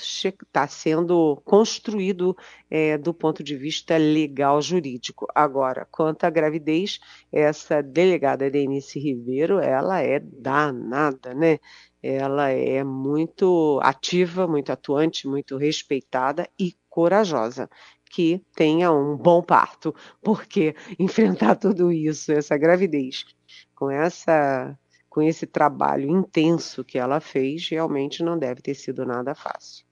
tá 0.50 0.66
sendo 0.66 1.36
construído 1.44 2.34
é, 2.70 2.96
do 2.96 3.12
ponto 3.12 3.44
de 3.44 3.54
vista 3.54 3.98
legal 3.98 4.62
jurídico. 4.62 5.26
Agora, 5.34 5.86
quanto 5.90 6.24
à 6.24 6.30
gravidez, 6.30 6.98
essa 7.30 7.82
delegada 7.82 8.50
Denise 8.50 8.98
Ribeiro, 8.98 9.58
ela 9.60 10.00
é 10.00 10.18
danada, 10.18 11.34
né? 11.34 11.58
ela 12.02 12.48
é 12.50 12.82
muito 12.82 13.78
ativa, 13.82 14.46
muito 14.46 14.72
atuante, 14.72 15.28
muito 15.28 15.58
respeitada 15.58 16.48
e 16.58 16.74
corajosa. 16.88 17.68
Que 18.08 18.40
tenha 18.54 18.92
um 18.92 19.16
bom 19.16 19.42
parto, 19.42 19.94
porque 20.22 20.74
enfrentar 20.98 21.56
tudo 21.56 21.92
isso, 21.92 22.32
essa 22.32 22.56
gravidez, 22.56 23.26
com 23.74 23.90
essa 23.90 24.78
com 25.16 25.22
esse 25.22 25.46
trabalho 25.46 26.10
intenso 26.10 26.84
que 26.84 26.98
ela 26.98 27.20
fez, 27.20 27.66
realmente 27.70 28.22
não 28.22 28.38
deve 28.38 28.60
ter 28.60 28.74
sido 28.74 29.06
nada 29.06 29.34
fácil. 29.34 29.82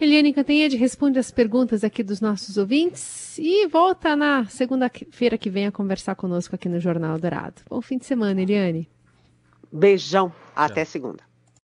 Eliane 0.00 0.32
Cantanhede 0.32 0.78
responde 0.78 1.18
as 1.18 1.30
perguntas 1.30 1.84
aqui 1.84 2.02
dos 2.02 2.22
nossos 2.22 2.56
ouvintes 2.56 3.36
e 3.36 3.68
volta 3.68 4.16
na 4.16 4.46
segunda-feira 4.46 5.36
que 5.36 5.50
vem 5.50 5.66
a 5.66 5.70
conversar 5.70 6.14
conosco 6.14 6.54
aqui 6.54 6.70
no 6.70 6.80
Jornal 6.80 7.18
Dourado. 7.18 7.60
Bom 7.68 7.82
fim 7.82 7.98
de 7.98 8.06
semana, 8.06 8.40
Eliane. 8.40 8.88
Beijão. 9.70 10.32
Até 10.56 10.82
segunda. 10.86 11.29